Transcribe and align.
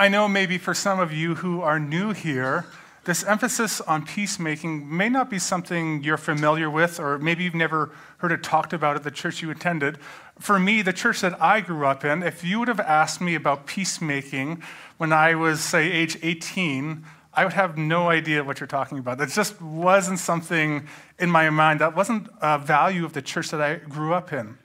I 0.00 0.06
know 0.06 0.28
maybe 0.28 0.58
for 0.58 0.74
some 0.74 1.00
of 1.00 1.12
you 1.12 1.34
who 1.34 1.60
are 1.60 1.80
new 1.80 2.12
here, 2.12 2.66
this 3.02 3.24
emphasis 3.24 3.80
on 3.80 4.06
peacemaking 4.06 4.96
may 4.96 5.08
not 5.08 5.28
be 5.28 5.40
something 5.40 6.04
you're 6.04 6.16
familiar 6.16 6.70
with, 6.70 7.00
or 7.00 7.18
maybe 7.18 7.42
you've 7.42 7.56
never 7.56 7.90
heard 8.18 8.30
it 8.30 8.44
talked 8.44 8.72
about 8.72 8.94
at 8.94 9.02
the 9.02 9.10
church 9.10 9.42
you 9.42 9.50
attended. 9.50 9.98
For 10.38 10.60
me, 10.60 10.82
the 10.82 10.92
church 10.92 11.20
that 11.22 11.42
I 11.42 11.60
grew 11.60 11.84
up 11.84 12.04
in, 12.04 12.22
if 12.22 12.44
you 12.44 12.60
would 12.60 12.68
have 12.68 12.78
asked 12.78 13.20
me 13.20 13.34
about 13.34 13.66
peacemaking 13.66 14.62
when 14.98 15.12
I 15.12 15.34
was, 15.34 15.60
say, 15.60 15.90
age 15.90 16.16
18, 16.22 17.04
I 17.34 17.42
would 17.42 17.54
have 17.54 17.76
no 17.76 18.08
idea 18.08 18.44
what 18.44 18.60
you're 18.60 18.68
talking 18.68 18.98
about. 18.98 19.18
That 19.18 19.30
just 19.30 19.60
wasn't 19.60 20.20
something 20.20 20.86
in 21.18 21.28
my 21.28 21.50
mind. 21.50 21.80
That 21.80 21.96
wasn't 21.96 22.28
a 22.40 22.56
value 22.56 23.04
of 23.04 23.14
the 23.14 23.22
church 23.22 23.50
that 23.50 23.60
I 23.60 23.76
grew 23.76 24.14
up 24.14 24.32
in. 24.32 24.58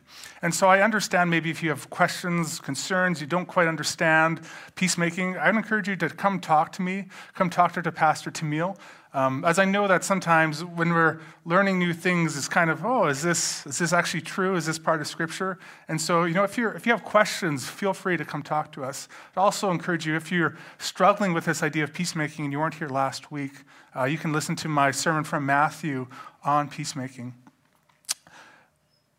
And 0.43 0.53
so 0.53 0.67
I 0.67 0.81
understand 0.81 1.29
maybe 1.29 1.49
if 1.49 1.63
you 1.63 1.69
have 1.69 1.89
questions, 1.89 2.59
concerns, 2.59 3.21
you 3.21 3.27
don't 3.27 3.45
quite 3.45 3.69
understand 3.69 4.41
peacemaking, 4.75 5.37
I'd 5.37 5.55
encourage 5.55 5.87
you 5.87 5.95
to 5.95 6.09
come 6.09 6.41
talk 6.41 6.73
to 6.73 6.81
me, 6.81 7.05
come 7.33 7.49
talk 7.49 7.71
to 7.71 7.91
Pastor 7.93 8.29
Tamil. 8.29 8.77
Um, 9.13 9.45
as 9.45 9.57
I 9.57 9.63
know 9.63 9.87
that 9.87 10.03
sometimes 10.03 10.65
when 10.65 10.89
we're 10.89 11.21
learning 11.45 11.79
new 11.79 11.93
things, 11.93 12.35
it's 12.35 12.49
kind 12.49 12.69
of, 12.69 12.83
oh, 12.83 13.05
is 13.05 13.21
this, 13.21 13.65
is 13.65 13.77
this 13.77 13.93
actually 13.93 14.19
true? 14.19 14.57
Is 14.57 14.65
this 14.65 14.77
part 14.77 14.99
of 14.99 15.07
Scripture? 15.07 15.59
And 15.87 16.01
so, 16.01 16.25
you 16.25 16.33
know, 16.33 16.43
if, 16.43 16.57
you're, 16.57 16.73
if 16.73 16.85
you 16.85 16.91
have 16.91 17.05
questions, 17.05 17.65
feel 17.65 17.93
free 17.93 18.17
to 18.17 18.25
come 18.25 18.43
talk 18.43 18.73
to 18.73 18.83
us. 18.83 19.07
I'd 19.37 19.39
also 19.39 19.71
encourage 19.71 20.05
you, 20.05 20.17
if 20.17 20.29
you're 20.29 20.57
struggling 20.77 21.31
with 21.31 21.45
this 21.45 21.63
idea 21.63 21.85
of 21.85 21.93
peacemaking 21.93 22.43
and 22.43 22.51
you 22.51 22.59
weren't 22.59 22.75
here 22.75 22.89
last 22.89 23.31
week, 23.31 23.53
uh, 23.95 24.03
you 24.03 24.17
can 24.17 24.33
listen 24.33 24.57
to 24.57 24.67
my 24.67 24.91
sermon 24.91 25.23
from 25.23 25.45
Matthew 25.45 26.07
on 26.43 26.67
peacemaking. 26.67 27.33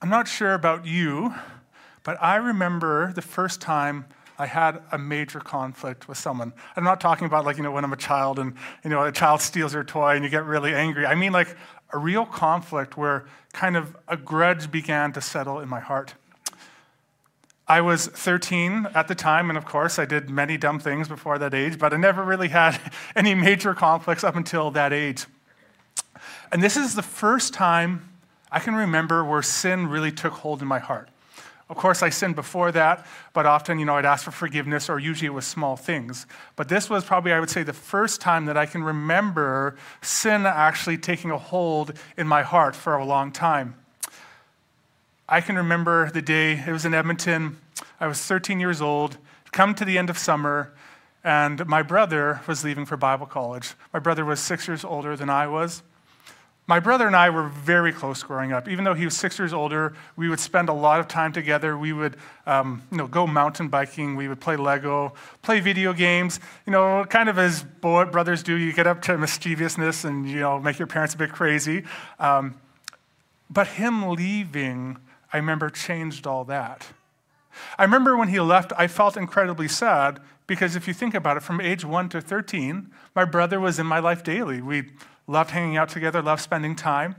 I'm 0.05 0.11
not 0.11 0.29
sure 0.29 0.53
about 0.53 0.85
you, 0.85 1.33
but 2.03 2.23
I 2.23 2.37
remember 2.37 3.11
the 3.15 3.23
first 3.23 3.63
time 3.63 4.05
I 4.39 4.45
had 4.45 4.83
a 4.93 4.99
major 4.99 5.41
conflict 5.41 6.09
with 6.09 6.19
someone. 6.19 6.53
I'm 6.77 6.85
not 6.85 7.01
talking 7.01 7.25
about 7.25 7.47
like, 7.47 7.57
you 7.57 7.63
know, 7.63 7.71
when 7.71 7.85
I'm 7.85 7.93
a 7.95 7.97
child 7.97 8.39
and, 8.39 8.53
you 8.85 8.91
know, 8.91 9.03
a 9.03 9.11
child 9.11 9.41
steals 9.41 9.73
your 9.73 9.83
toy 9.83 10.15
and 10.15 10.23
you 10.23 10.29
get 10.29 10.45
really 10.45 10.75
angry. 10.75 11.07
I 11.07 11.15
mean 11.15 11.33
like 11.33 11.57
a 11.91 11.97
real 11.97 12.27
conflict 12.27 12.99
where 12.99 13.25
kind 13.55 13.79
of 13.79 13.97
a 14.07 14.19
grudge 14.19 14.71
began 14.71 15.11
to 15.15 15.23
settle 15.23 15.59
in 15.61 15.71
my 15.71 15.81
heart. 15.81 16.13
I 17.67 17.81
was 17.81 18.07
13 18.07 18.89
at 18.95 19.09
the 19.09 19.15
time, 19.15 19.49
and 19.49 19.57
of 19.57 19.65
course, 19.65 19.99
I 19.99 20.05
did 20.05 20.29
many 20.29 20.59
dumb 20.59 20.81
things 20.81 21.09
before 21.09 21.39
that 21.39 21.55
age, 21.55 21.79
but 21.79 21.95
I 21.95 21.97
never 21.97 22.23
really 22.23 22.49
had 22.49 22.79
any 23.17 23.35
major 23.35 23.73
conflicts 23.73 24.23
up 24.23 24.37
until 24.37 24.71
that 24.73 24.93
age. 24.93 25.25
And 26.53 26.63
this 26.63 26.77
is 26.77 26.95
the 26.95 27.03
first 27.03 27.55
time 27.55 28.11
I 28.55 28.61
can 28.61 28.77
remember 28.77 29.25
where 29.25 29.43
sin 29.43 29.89
really 29.89 30.13
took 30.13 30.33
hold 30.33 30.63
in 30.63 30.69
my 30.69 30.79
heart. 30.79 31.09
Of 31.69 31.77
course, 31.77 32.05
I 32.05 32.11
sinned 32.11 32.37
before 32.37 32.71
that, 32.71 33.05
but 33.33 33.47
often, 33.47 33.81
you 33.81 33.85
know, 33.85 33.97
I'd 33.97 34.05
ask 34.05 34.25
for 34.25 34.31
forgiveness, 34.31 34.89
or 34.89 35.01
usually 35.01 35.27
it 35.27 35.35
was 35.35 35.45
small 35.45 35.75
things. 35.75 36.25
But 36.55 36.69
this 36.69 36.89
was 36.89 37.05
probably, 37.05 37.33
I 37.33 37.41
would 37.41 37.51
say, 37.51 37.65
the 37.65 37.73
first 37.73 38.21
time 38.21 38.45
that 38.45 38.57
I 38.57 38.65
can 38.65 38.85
remember 38.85 39.77
sin 40.03 40.47
actually 40.47 40.99
taking 40.99 41.33
a 41.33 41.37
hold 41.37 41.95
in 42.17 42.29
my 42.29 42.43
heart 42.43 42.77
for 42.77 42.95
a 42.95 43.05
long 43.05 43.33
time. 43.33 43.75
I 45.29 45.41
can 45.41 45.57
remember 45.57 46.13
the 46.13 46.23
day, 46.23 46.63
it 46.65 46.71
was 46.71 46.85
in 46.85 46.95
Edmonton. 46.95 47.59
I 47.99 48.07
was 48.07 48.21
13 48.21 48.61
years 48.61 48.81
old, 48.81 49.19
come 49.51 49.75
to 49.75 49.85
the 49.85 49.99
end 49.99 50.11
of 50.11 50.17
summer, 50.17 50.73
and 51.25 51.67
my 51.67 51.83
brother 51.83 52.41
was 52.47 52.63
leaving 52.63 52.87
for 52.87 52.97
Bible 52.97 53.27
college. 53.27 53.75
My 53.93 53.99
brother 53.99 54.25
was 54.25 54.39
six 54.39 54.69
years 54.69 54.85
older 54.85 55.17
than 55.17 55.29
I 55.29 55.49
was. 55.49 55.83
My 56.67 56.81
brother 56.81 57.07
and 57.07 57.15
I 57.15 57.29
were 57.29 57.49
very 57.49 57.93
close 57.93 58.23
growing 58.23 58.53
up. 58.53 58.69
Even 58.69 58.85
though 58.85 58.95
he 58.95 59.05
was 59.05 59.15
six 59.15 59.39
years 59.39 59.53
older, 59.53 59.95
we 60.17 60.31
would 60.31 60.41
spend 60.41 60.71
a 60.71 60.73
lot 60.73 60.99
of 60.99 61.09
time 61.09 61.31
together. 61.31 61.77
We 61.77 61.93
would 61.93 62.17
um, 62.47 62.83
you 62.91 62.97
know, 62.97 63.07
go 63.07 63.27
mountain 63.27 63.69
biking. 63.69 64.17
We 64.17 64.29
would 64.29 64.41
play 64.41 64.57
Lego, 64.57 65.13
play 65.43 65.61
video 65.61 65.93
games. 65.93 66.41
You 66.67 66.73
know, 66.73 67.05
kind 67.05 67.29
of 67.29 67.39
as 67.39 67.63
boy, 67.63 68.07
brothers 68.07 68.43
do, 68.43 68.57
you 68.57 68.73
get 68.73 68.87
up 68.87 69.03
to 69.03 69.19
mischievousness 69.19 70.05
and 70.05 70.27
you 70.27 70.41
know, 70.41 70.59
make 70.59 70.79
your 70.79 70.89
parents 70.89 71.15
a 71.15 71.19
bit 71.19 71.33
crazy. 71.33 71.85
Um, 72.19 72.55
but 73.51 73.67
him 73.67 74.09
leaving, 74.09 74.97
I 75.35 75.37
remember, 75.37 75.69
changed 75.69 76.27
all 76.27 76.45
that. 76.47 76.87
I 77.79 77.83
remember 77.83 78.17
when 78.17 78.29
he 78.29 78.41
left, 78.41 78.73
I 78.77 78.87
felt 78.87 79.19
incredibly 79.19 79.69
sad 79.69 80.19
because 80.47 80.77
if 80.77 80.89
you 80.89 80.95
think 80.95 81.15
about 81.15 81.37
it, 81.37 81.43
from 81.43 81.61
age 81.61 81.85
1 81.85 82.09
to 82.11 82.21
13, 82.21 82.91
my 83.15 83.25
brother 83.25 83.61
was 83.61 83.79
in 83.79 83.87
my 83.87 83.99
life 83.99 84.23
daily. 84.25 84.61
We 84.61 84.91
loved 85.27 85.51
hanging 85.51 85.77
out 85.77 85.89
together, 85.89 86.23
loved 86.23 86.43
spending 86.43 86.77
time. 86.77 87.17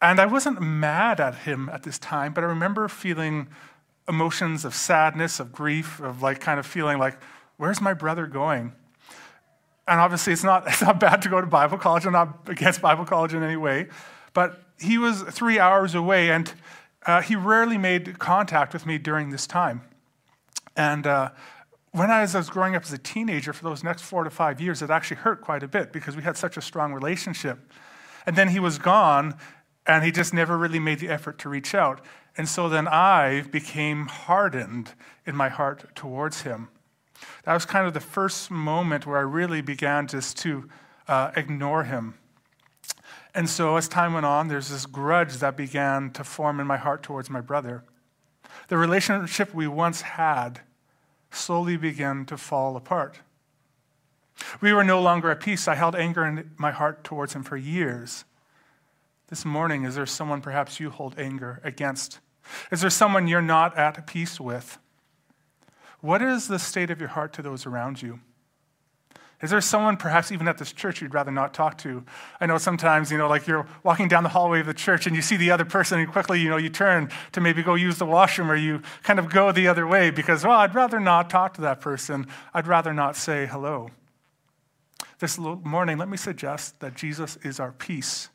And 0.00 0.20
I 0.20 0.26
wasn't 0.26 0.60
mad 0.60 1.20
at 1.20 1.34
him 1.34 1.68
at 1.70 1.82
this 1.82 1.98
time, 1.98 2.32
but 2.32 2.44
I 2.44 2.48
remember 2.48 2.88
feeling 2.88 3.48
emotions 4.08 4.64
of 4.64 4.74
sadness, 4.74 5.40
of 5.40 5.52
grief, 5.52 6.00
of 6.00 6.22
like 6.22 6.40
kind 6.40 6.60
of 6.60 6.66
feeling 6.66 6.98
like, 6.98 7.18
where's 7.56 7.80
my 7.80 7.94
brother 7.94 8.26
going? 8.26 8.72
And 9.88 10.00
obviously, 10.00 10.32
it's 10.32 10.44
not, 10.44 10.64
it's 10.66 10.82
not 10.82 11.00
bad 11.00 11.22
to 11.22 11.28
go 11.28 11.40
to 11.40 11.46
Bible 11.46 11.78
college. 11.78 12.06
I'm 12.06 12.12
not 12.12 12.48
against 12.48 12.82
Bible 12.82 13.04
college 13.04 13.34
in 13.34 13.42
any 13.42 13.56
way. 13.56 13.88
But 14.34 14.60
he 14.78 14.98
was 14.98 15.22
three 15.22 15.58
hours 15.58 15.94
away, 15.94 16.30
and 16.30 16.52
uh, 17.06 17.22
he 17.22 17.36
rarely 17.36 17.78
made 17.78 18.18
contact 18.18 18.74
with 18.74 18.84
me 18.84 18.98
during 18.98 19.30
this 19.30 19.46
time. 19.46 19.82
And 20.76 21.06
uh, 21.06 21.30
when 21.96 22.10
I 22.10 22.20
was, 22.20 22.34
I 22.34 22.38
was 22.38 22.50
growing 22.50 22.76
up 22.76 22.82
as 22.82 22.92
a 22.92 22.98
teenager 22.98 23.54
for 23.54 23.64
those 23.64 23.82
next 23.82 24.02
four 24.02 24.22
to 24.22 24.28
five 24.30 24.60
years, 24.60 24.82
it 24.82 24.90
actually 24.90 25.16
hurt 25.16 25.40
quite 25.40 25.62
a 25.62 25.68
bit 25.68 25.92
because 25.92 26.14
we 26.14 26.22
had 26.22 26.36
such 26.36 26.58
a 26.58 26.60
strong 26.60 26.92
relationship. 26.92 27.58
And 28.26 28.36
then 28.36 28.48
he 28.48 28.60
was 28.60 28.76
gone, 28.76 29.34
and 29.86 30.04
he 30.04 30.12
just 30.12 30.34
never 30.34 30.58
really 30.58 30.78
made 30.78 30.98
the 30.98 31.08
effort 31.08 31.38
to 31.38 31.48
reach 31.48 31.74
out. 31.74 32.04
And 32.36 32.46
so 32.48 32.68
then 32.68 32.86
I 32.86 33.42
became 33.50 34.08
hardened 34.08 34.92
in 35.24 35.34
my 35.34 35.48
heart 35.48 35.94
towards 35.94 36.42
him. 36.42 36.68
That 37.44 37.54
was 37.54 37.64
kind 37.64 37.86
of 37.86 37.94
the 37.94 38.00
first 38.00 38.50
moment 38.50 39.06
where 39.06 39.16
I 39.16 39.22
really 39.22 39.62
began 39.62 40.06
just 40.06 40.36
to 40.38 40.68
uh, 41.08 41.30
ignore 41.34 41.84
him. 41.84 42.18
And 43.34 43.48
so 43.48 43.76
as 43.76 43.88
time 43.88 44.12
went 44.12 44.26
on, 44.26 44.48
there's 44.48 44.68
this 44.68 44.84
grudge 44.84 45.38
that 45.38 45.56
began 45.56 46.10
to 46.10 46.24
form 46.24 46.60
in 46.60 46.66
my 46.66 46.76
heart 46.76 47.02
towards 47.02 47.30
my 47.30 47.40
brother. 47.40 47.84
The 48.68 48.76
relationship 48.76 49.54
we 49.54 49.66
once 49.66 50.02
had 50.02 50.60
slowly 51.36 51.76
began 51.76 52.24
to 52.26 52.36
fall 52.36 52.76
apart. 52.76 53.20
We 54.60 54.72
were 54.72 54.84
no 54.84 55.00
longer 55.00 55.30
at 55.30 55.40
peace. 55.40 55.66
I 55.66 55.74
held 55.74 55.94
anger 55.94 56.24
in 56.24 56.50
my 56.56 56.70
heart 56.70 57.04
towards 57.04 57.34
him 57.34 57.42
for 57.42 57.56
years. 57.56 58.24
This 59.28 59.44
morning, 59.44 59.84
is 59.84 59.94
there 59.94 60.06
someone 60.06 60.40
perhaps 60.40 60.78
you 60.78 60.90
hold 60.90 61.18
anger 61.18 61.60
against? 61.64 62.20
Is 62.70 62.80
there 62.80 62.90
someone 62.90 63.26
you're 63.26 63.42
not 63.42 63.76
at 63.76 64.06
peace 64.06 64.38
with? 64.38 64.78
What 66.00 66.22
is 66.22 66.48
the 66.48 66.58
state 66.58 66.90
of 66.90 67.00
your 67.00 67.08
heart 67.08 67.32
to 67.34 67.42
those 67.42 67.66
around 67.66 68.02
you? 68.02 68.20
Is 69.42 69.50
there 69.50 69.60
someone, 69.60 69.98
perhaps 69.98 70.32
even 70.32 70.48
at 70.48 70.56
this 70.56 70.72
church, 70.72 71.02
you'd 71.02 71.12
rather 71.12 71.30
not 71.30 71.52
talk 71.52 71.76
to? 71.78 72.04
I 72.40 72.46
know 72.46 72.56
sometimes, 72.56 73.12
you 73.12 73.18
know, 73.18 73.28
like 73.28 73.46
you're 73.46 73.66
walking 73.82 74.08
down 74.08 74.22
the 74.22 74.30
hallway 74.30 74.60
of 74.60 74.66
the 74.66 74.72
church 74.72 75.06
and 75.06 75.14
you 75.14 75.20
see 75.20 75.36
the 75.36 75.50
other 75.50 75.66
person 75.66 75.98
and 75.98 76.10
quickly, 76.10 76.40
you 76.40 76.48
know, 76.48 76.56
you 76.56 76.70
turn 76.70 77.10
to 77.32 77.40
maybe 77.42 77.62
go 77.62 77.74
use 77.74 77.98
the 77.98 78.06
washroom 78.06 78.50
or 78.50 78.56
you 78.56 78.80
kind 79.02 79.18
of 79.18 79.28
go 79.28 79.52
the 79.52 79.68
other 79.68 79.86
way 79.86 80.10
because, 80.10 80.42
well, 80.42 80.58
I'd 80.58 80.74
rather 80.74 80.98
not 80.98 81.28
talk 81.28 81.52
to 81.54 81.60
that 81.62 81.82
person. 81.82 82.26
I'd 82.54 82.66
rather 82.66 82.94
not 82.94 83.14
say 83.14 83.44
hello. 83.44 83.90
This 85.18 85.38
morning, 85.38 85.98
let 85.98 86.08
me 86.08 86.16
suggest 86.16 86.80
that 86.80 86.94
Jesus 86.94 87.36
is 87.42 87.60
our 87.60 87.72
peace 87.72 88.30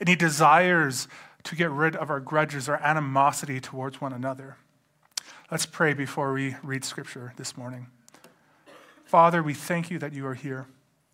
and 0.00 0.08
he 0.08 0.16
desires 0.16 1.06
to 1.44 1.54
get 1.54 1.70
rid 1.70 1.96
of 1.96 2.08
our 2.08 2.20
grudges, 2.20 2.66
our 2.68 2.82
animosity 2.82 3.60
towards 3.60 4.00
one 4.00 4.14
another. 4.14 4.56
Let's 5.50 5.66
pray 5.66 5.92
before 5.92 6.32
we 6.32 6.56
read 6.62 6.84
scripture 6.84 7.34
this 7.36 7.58
morning. 7.58 7.88
Father, 9.06 9.40
we 9.40 9.54
thank 9.54 9.88
you 9.88 10.00
that 10.00 10.12
you 10.12 10.26
are 10.26 10.34
here 10.34 10.66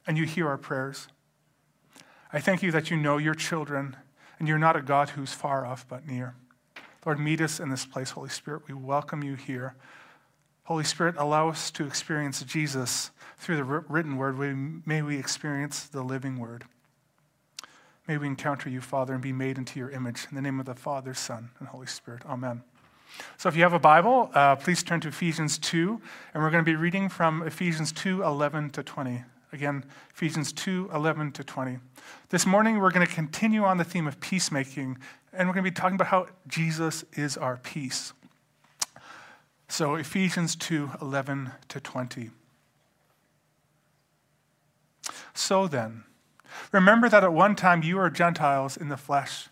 and 0.06 0.16
you 0.16 0.24
hear 0.24 0.48
our 0.48 0.56
prayers. 0.56 1.08
I 2.32 2.40
thank 2.40 2.62
you 2.62 2.72
that 2.72 2.90
you 2.90 2.96
know 2.96 3.18
your 3.18 3.34
children 3.34 3.96
and 4.38 4.48
you're 4.48 4.58
not 4.58 4.76
a 4.76 4.82
God 4.82 5.10
who's 5.10 5.34
far 5.34 5.66
off 5.66 5.86
but 5.86 6.06
near. 6.08 6.34
Lord, 7.04 7.20
meet 7.20 7.42
us 7.42 7.60
in 7.60 7.68
this 7.68 7.84
place, 7.84 8.12
Holy 8.12 8.30
Spirit. 8.30 8.62
We 8.66 8.72
welcome 8.72 9.22
you 9.22 9.34
here. 9.34 9.74
Holy 10.64 10.84
Spirit, 10.84 11.16
allow 11.18 11.50
us 11.50 11.70
to 11.72 11.84
experience 11.84 12.42
Jesus 12.44 13.10
through 13.36 13.56
the 13.56 13.64
written 13.64 14.16
word. 14.16 14.38
May 14.86 15.02
we 15.02 15.18
experience 15.18 15.84
the 15.84 16.02
living 16.02 16.38
word. 16.38 16.64
May 18.08 18.16
we 18.16 18.26
encounter 18.26 18.70
you, 18.70 18.80
Father, 18.80 19.12
and 19.12 19.22
be 19.22 19.34
made 19.34 19.58
into 19.58 19.78
your 19.78 19.90
image. 19.90 20.26
In 20.30 20.34
the 20.34 20.42
name 20.42 20.58
of 20.58 20.64
the 20.64 20.74
Father, 20.74 21.12
Son, 21.12 21.50
and 21.58 21.68
Holy 21.68 21.86
Spirit. 21.86 22.22
Amen. 22.24 22.62
So 23.36 23.48
if 23.48 23.56
you 23.56 23.62
have 23.62 23.72
a 23.72 23.78
Bible, 23.78 24.30
uh, 24.34 24.56
please 24.56 24.82
turn 24.82 25.00
to 25.00 25.08
Ephesians 25.08 25.58
2, 25.58 26.00
and 26.34 26.42
we're 26.42 26.50
going 26.50 26.64
to 26.64 26.70
be 26.70 26.76
reading 26.76 27.08
from 27.08 27.42
Ephesians 27.42 27.92
2 27.92 28.22
11 28.22 28.70
to 28.70 28.82
20. 28.82 29.24
Again, 29.52 29.84
Ephesians 30.14 30.52
2 30.52 30.90
11 30.94 31.32
to 31.32 31.44
20. 31.44 31.78
This 32.30 32.46
morning, 32.46 32.78
we're 32.78 32.90
going 32.90 33.06
to 33.06 33.12
continue 33.12 33.64
on 33.64 33.76
the 33.76 33.84
theme 33.84 34.06
of 34.06 34.20
peacemaking, 34.20 34.98
and 35.32 35.48
we're 35.48 35.54
going 35.54 35.64
to 35.64 35.70
be 35.70 35.74
talking 35.74 35.96
about 35.96 36.08
how 36.08 36.28
Jesus 36.46 37.04
is 37.12 37.36
our 37.36 37.58
peace. 37.58 38.12
So, 39.68 39.96
Ephesians 39.96 40.56
2 40.56 40.90
11 41.00 41.52
to 41.68 41.80
20. 41.80 42.30
So 45.34 45.66
then, 45.66 46.04
remember 46.70 47.08
that 47.08 47.24
at 47.24 47.32
one 47.32 47.56
time 47.56 47.82
you 47.82 47.96
were 47.96 48.10
Gentiles 48.10 48.76
in 48.76 48.88
the 48.88 48.96
flesh, 48.96 49.48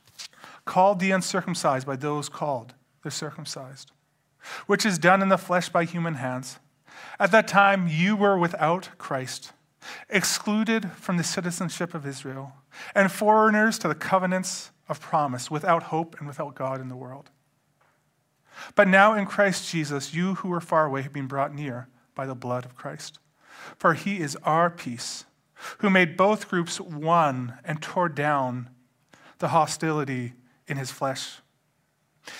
called 0.65 1.01
the 1.01 1.11
uncircumcised 1.11 1.87
by 1.87 1.97
those 1.97 2.29
called 2.29 2.75
the 3.03 3.11
circumcised, 3.11 3.93
which 4.67 4.87
is 4.87 4.99
done 4.99 5.23
in 5.23 5.29
the 5.29 5.39
flesh 5.39 5.69
by 5.69 5.85
human 5.85 6.15
hands, 6.15 6.59
At 7.19 7.31
that 7.33 7.49
time, 7.49 7.89
you 7.89 8.17
were 8.17 8.39
without 8.39 8.91
Christ, 8.99 9.53
excluded 10.09 10.93
from 10.93 11.17
the 11.17 11.25
citizenship 11.25 11.95
of 11.95 12.07
Israel, 12.07 12.53
and 12.95 13.11
foreigners 13.11 13.79
to 13.79 13.89
the 13.89 13.95
covenants 13.95 14.71
of 14.89 15.01
promise, 15.01 15.51
without 15.51 15.85
hope 15.85 16.17
and 16.19 16.27
without 16.27 16.55
God 16.55 16.81
in 16.81 16.89
the 16.89 16.97
world. 16.97 17.31
But 18.75 18.89
now 18.89 19.15
in 19.15 19.27
Christ 19.27 19.71
Jesus, 19.71 20.15
you 20.15 20.35
who 20.37 20.49
were 20.49 20.61
far 20.61 20.87
away 20.87 21.03
have 21.03 21.13
been 21.13 21.27
brought 21.27 21.55
near 21.55 21.89
by 22.15 22.27
the 22.27 22.35
blood 22.35 22.65
of 22.65 22.77
Christ. 22.77 23.19
For 23.79 23.95
he 23.95 24.21
is 24.21 24.37
our 24.43 24.71
peace, 24.71 25.25
who 25.79 25.91
made 25.91 26.17
both 26.17 26.49
groups 26.49 26.81
one 26.81 27.59
and 27.65 27.81
tore 27.81 28.09
down 28.09 28.71
the 29.39 29.49
hostility 29.49 30.35
in 30.67 30.77
his 30.77 30.91
flesh. 30.91 31.41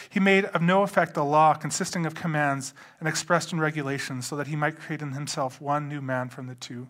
He 0.09 0.21
made 0.21 0.45
of 0.47 0.63
no 0.63 0.83
effect 0.83 1.15
the 1.15 1.25
law 1.25 1.55
consisting 1.55 2.07
of 2.07 2.15
commands 2.15 2.75
and 2.99 3.09
expressed 3.09 3.53
in 3.53 3.61
regulations, 3.61 4.27
so 4.27 4.37
that 4.37 4.47
he 4.47 4.57
might 4.57 4.79
create 4.79 5.03
in 5.03 5.13
himself 5.13 5.61
one 5.61 5.89
new 5.89 6.01
man 6.01 6.29
from 6.29 6.47
the 6.47 6.55
two, 6.55 6.89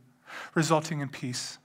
resulting 0.54 1.00
in 1.00 1.08
peace. 1.08 1.58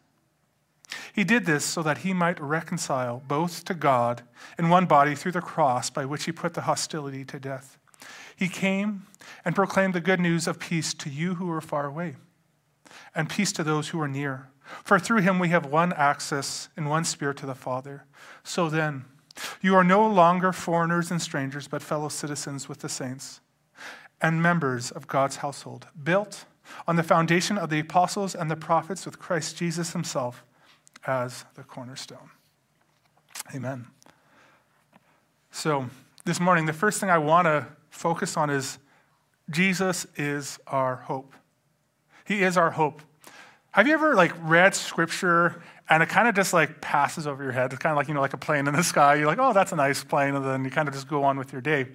He 1.13 1.23
did 1.23 1.45
this 1.45 1.65
so 1.65 1.81
that 1.83 1.99
he 1.99 2.13
might 2.13 2.39
reconcile 2.39 3.23
both 3.27 3.65
to 3.65 3.73
God 3.73 4.21
in 4.57 4.69
one 4.69 4.85
body 4.85 5.15
through 5.15 5.31
the 5.31 5.41
cross 5.41 5.89
by 5.89 6.05
which 6.05 6.25
he 6.25 6.31
put 6.31 6.53
the 6.53 6.61
hostility 6.61 7.25
to 7.25 7.39
death. 7.39 7.77
He 8.35 8.47
came 8.47 9.07
and 9.43 9.55
proclaimed 9.55 9.93
the 9.93 10.01
good 10.01 10.19
news 10.19 10.47
of 10.47 10.59
peace 10.59 10.93
to 10.95 11.09
you 11.09 11.35
who 11.35 11.49
are 11.51 11.61
far 11.61 11.85
away, 11.85 12.15
and 13.15 13.29
peace 13.29 13.51
to 13.53 13.63
those 13.63 13.89
who 13.89 14.01
are 14.01 14.07
near. 14.07 14.49
For 14.83 14.99
through 14.99 15.21
him 15.21 15.39
we 15.39 15.49
have 15.49 15.65
one 15.65 15.93
access 15.93 16.69
in 16.75 16.85
one 16.85 17.03
spirit 17.03 17.37
to 17.37 17.45
the 17.45 17.55
Father. 17.55 18.05
So 18.43 18.69
then, 18.69 19.05
you 19.61 19.75
are 19.75 19.83
no 19.83 20.05
longer 20.07 20.51
foreigners 20.51 21.11
and 21.11 21.21
strangers, 21.21 21.67
but 21.67 21.81
fellow 21.81 22.09
citizens 22.09 22.69
with 22.69 22.79
the 22.79 22.89
saints 22.89 23.41
and 24.21 24.41
members 24.41 24.91
of 24.91 25.07
God's 25.07 25.37
household, 25.37 25.87
built 26.01 26.45
on 26.87 26.95
the 26.95 27.03
foundation 27.03 27.57
of 27.57 27.69
the 27.69 27.79
apostles 27.79 28.33
and 28.33 28.49
the 28.49 28.55
prophets 28.55 29.05
with 29.05 29.19
Christ 29.19 29.57
Jesus 29.57 29.93
himself 29.93 30.43
as 31.05 31.45
the 31.55 31.63
cornerstone. 31.63 32.31
Amen. 33.53 33.87
So, 35.51 35.87
this 36.25 36.39
morning, 36.39 36.65
the 36.65 36.73
first 36.73 36.99
thing 36.99 37.09
I 37.09 37.19
want 37.19 37.45
to 37.45 37.67
focus 37.89 38.35
on 38.35 38.49
is 38.49 38.79
Jesus 39.49 40.07
is 40.15 40.59
our 40.67 40.95
hope. 40.95 41.33
He 42.25 42.41
is 42.41 42.57
our 42.57 42.71
hope. 42.71 43.01
Have 43.71 43.87
you 43.87 43.93
ever 43.93 44.15
like 44.15 44.33
read 44.41 44.73
scripture 44.73 45.61
and 45.89 46.01
it 46.01 46.09
kind 46.09 46.27
of 46.27 46.35
just 46.35 46.53
like 46.53 46.81
passes 46.81 47.27
over 47.27 47.43
your 47.43 47.51
head? 47.51 47.71
It's 47.73 47.81
kind 47.81 47.91
of 47.91 47.97
like, 47.97 48.07
you 48.07 48.13
know, 48.13 48.21
like 48.21 48.33
a 48.33 48.37
plane 48.37 48.67
in 48.67 48.73
the 48.73 48.83
sky. 48.83 49.15
You're 49.15 49.27
like, 49.27 49.39
oh, 49.39 49.53
that's 49.53 49.71
a 49.71 49.75
nice 49.75 50.03
plane. 50.03 50.35
And 50.35 50.45
then 50.45 50.63
you 50.65 50.71
kind 50.71 50.87
of 50.87 50.93
just 50.93 51.07
go 51.07 51.23
on 51.23 51.37
with 51.37 51.51
your 51.51 51.61
day. 51.61 51.87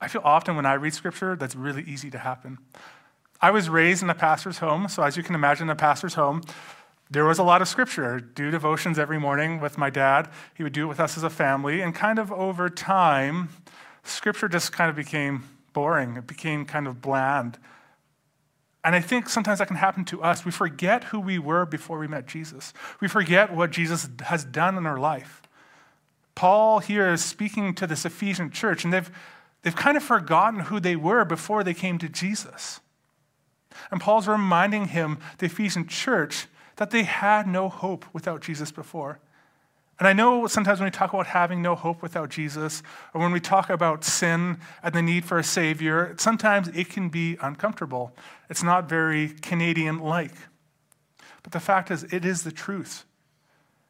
I 0.00 0.08
feel 0.08 0.22
often 0.24 0.56
when 0.56 0.66
I 0.66 0.74
read 0.74 0.94
scripture, 0.94 1.36
that's 1.36 1.54
really 1.54 1.82
easy 1.84 2.10
to 2.10 2.18
happen. 2.18 2.58
I 3.40 3.50
was 3.50 3.68
raised 3.68 4.02
in 4.02 4.10
a 4.10 4.14
pastor's 4.14 4.58
home. 4.58 4.88
So, 4.88 5.02
as 5.02 5.16
you 5.16 5.22
can 5.22 5.34
imagine, 5.34 5.68
a 5.68 5.76
pastor's 5.76 6.14
home, 6.14 6.42
there 7.10 7.24
was 7.24 7.38
a 7.38 7.42
lot 7.42 7.60
of 7.60 7.68
scripture. 7.68 8.20
Do 8.20 8.50
devotions 8.50 8.98
every 8.98 9.18
morning 9.18 9.60
with 9.60 9.76
my 9.76 9.90
dad. 9.90 10.28
He 10.54 10.62
would 10.62 10.72
do 10.72 10.84
it 10.84 10.86
with 10.86 11.00
us 11.00 11.16
as 11.16 11.24
a 11.24 11.30
family. 11.30 11.82
And 11.82 11.94
kind 11.94 12.18
of 12.18 12.32
over 12.32 12.70
time, 12.70 13.48
scripture 14.04 14.48
just 14.48 14.72
kind 14.72 14.88
of 14.88 14.96
became 14.96 15.44
boring. 15.72 16.16
It 16.16 16.26
became 16.26 16.64
kind 16.64 16.86
of 16.86 17.00
bland. 17.00 17.58
And 18.84 18.96
I 18.96 19.00
think 19.00 19.28
sometimes 19.28 19.60
that 19.60 19.68
can 19.68 19.76
happen 19.76 20.04
to 20.06 20.22
us. 20.22 20.44
We 20.44 20.50
forget 20.50 21.04
who 21.04 21.20
we 21.20 21.38
were 21.38 21.64
before 21.64 21.98
we 21.98 22.08
met 22.08 22.26
Jesus, 22.26 22.72
we 23.00 23.08
forget 23.08 23.54
what 23.54 23.70
Jesus 23.70 24.08
has 24.24 24.44
done 24.44 24.76
in 24.76 24.86
our 24.86 24.98
life. 24.98 25.42
Paul 26.34 26.78
here 26.78 27.12
is 27.12 27.22
speaking 27.22 27.74
to 27.74 27.86
this 27.86 28.04
Ephesian 28.04 28.50
church, 28.50 28.84
and 28.84 28.92
they've, 28.92 29.10
they've 29.62 29.76
kind 29.76 29.96
of 29.96 30.02
forgotten 30.02 30.60
who 30.60 30.80
they 30.80 30.96
were 30.96 31.24
before 31.24 31.62
they 31.62 31.74
came 31.74 31.98
to 31.98 32.08
Jesus. 32.08 32.80
And 33.90 34.00
Paul's 34.00 34.26
reminding 34.26 34.88
him, 34.88 35.18
the 35.38 35.46
Ephesian 35.46 35.86
church, 35.86 36.46
that 36.76 36.90
they 36.90 37.02
had 37.02 37.46
no 37.46 37.68
hope 37.68 38.06
without 38.12 38.40
Jesus 38.40 38.72
before. 38.72 39.20
And 39.98 40.08
I 40.08 40.12
know 40.12 40.46
sometimes 40.46 40.80
when 40.80 40.86
we 40.86 40.90
talk 40.90 41.12
about 41.12 41.28
having 41.28 41.62
no 41.62 41.74
hope 41.74 42.02
without 42.02 42.30
Jesus, 42.30 42.82
or 43.14 43.20
when 43.20 43.30
we 43.30 43.40
talk 43.40 43.70
about 43.70 44.04
sin 44.04 44.58
and 44.82 44.94
the 44.94 45.02
need 45.02 45.24
for 45.24 45.38
a 45.38 45.44
Savior, 45.44 46.14
sometimes 46.18 46.68
it 46.68 46.88
can 46.88 47.08
be 47.08 47.36
uncomfortable. 47.40 48.12
It's 48.50 48.62
not 48.62 48.88
very 48.88 49.28
Canadian 49.28 50.00
like. 50.00 50.34
But 51.42 51.52
the 51.52 51.60
fact 51.60 51.90
is, 51.90 52.04
it 52.04 52.24
is 52.24 52.42
the 52.42 52.52
truth. 52.52 53.04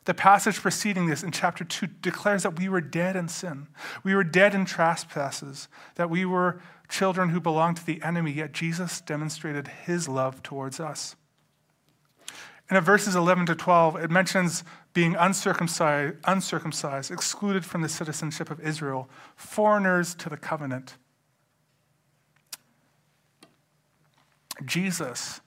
The 0.04 0.14
passage 0.14 0.60
preceding 0.60 1.06
this 1.06 1.22
in 1.22 1.30
chapter 1.30 1.64
2 1.64 1.86
declares 1.86 2.42
that 2.42 2.58
we 2.58 2.68
were 2.68 2.80
dead 2.80 3.14
in 3.14 3.28
sin. 3.28 3.68
We 4.02 4.14
were 4.14 4.24
dead 4.24 4.54
in 4.54 4.64
trespasses, 4.64 5.68
that 5.94 6.10
we 6.10 6.24
were 6.24 6.60
children 6.88 7.28
who 7.28 7.40
belonged 7.40 7.76
to 7.76 7.86
the 7.86 8.02
enemy, 8.02 8.32
yet 8.32 8.52
Jesus 8.52 9.00
demonstrated 9.00 9.68
his 9.68 10.08
love 10.08 10.42
towards 10.42 10.80
us. 10.80 11.14
And 12.68 12.76
in 12.76 12.84
verses 12.84 13.14
11 13.14 13.46
to 13.46 13.54
12, 13.54 13.96
it 13.96 14.10
mentions 14.10 14.64
being 14.92 15.14
uncircumcised, 15.16 16.16
uncircumcised, 16.24 17.10
excluded 17.10 17.64
from 17.64 17.82
the 17.82 17.88
citizenship 17.88 18.50
of 18.50 18.60
Israel, 18.60 19.08
foreigners 19.36 20.14
to 20.16 20.28
the 20.28 20.36
covenant. 20.36 20.96
Jesus, 24.64 25.40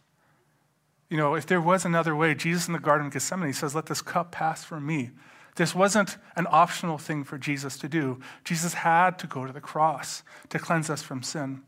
you 1.10 1.18
know, 1.18 1.36
if 1.36 1.46
there 1.46 1.62
was 1.62 1.86
another 1.86 2.16
way, 2.16 2.34
Jesus 2.34 2.68
in 2.68 2.74
the 2.74 2.80
Garden 2.80 3.08
of 3.08 3.14
Gethsemane 3.14 3.54
says, 3.54 3.76
Let 3.76 3.86
this 3.86 4.02
cup 4.02 4.32
pass 4.32 4.64
from 4.64 4.86
me. 4.86 5.12
This 5.56 5.74
wasn't 5.74 6.18
an 6.36 6.48
optional 6.50 6.98
thing 6.98 7.24
for 7.24 7.38
Jesus 7.38 7.78
to 7.78 7.88
do. 7.88 8.20
Jesus 8.44 8.74
had 8.74 9.18
to 9.20 9.28
go 9.28 9.46
to 9.46 9.54
the 9.54 9.62
cross 9.62 10.24
to 10.50 10.60
cleanse 10.60 10.90
us 10.90 11.02
from 11.02 11.24
sin. 11.24 11.62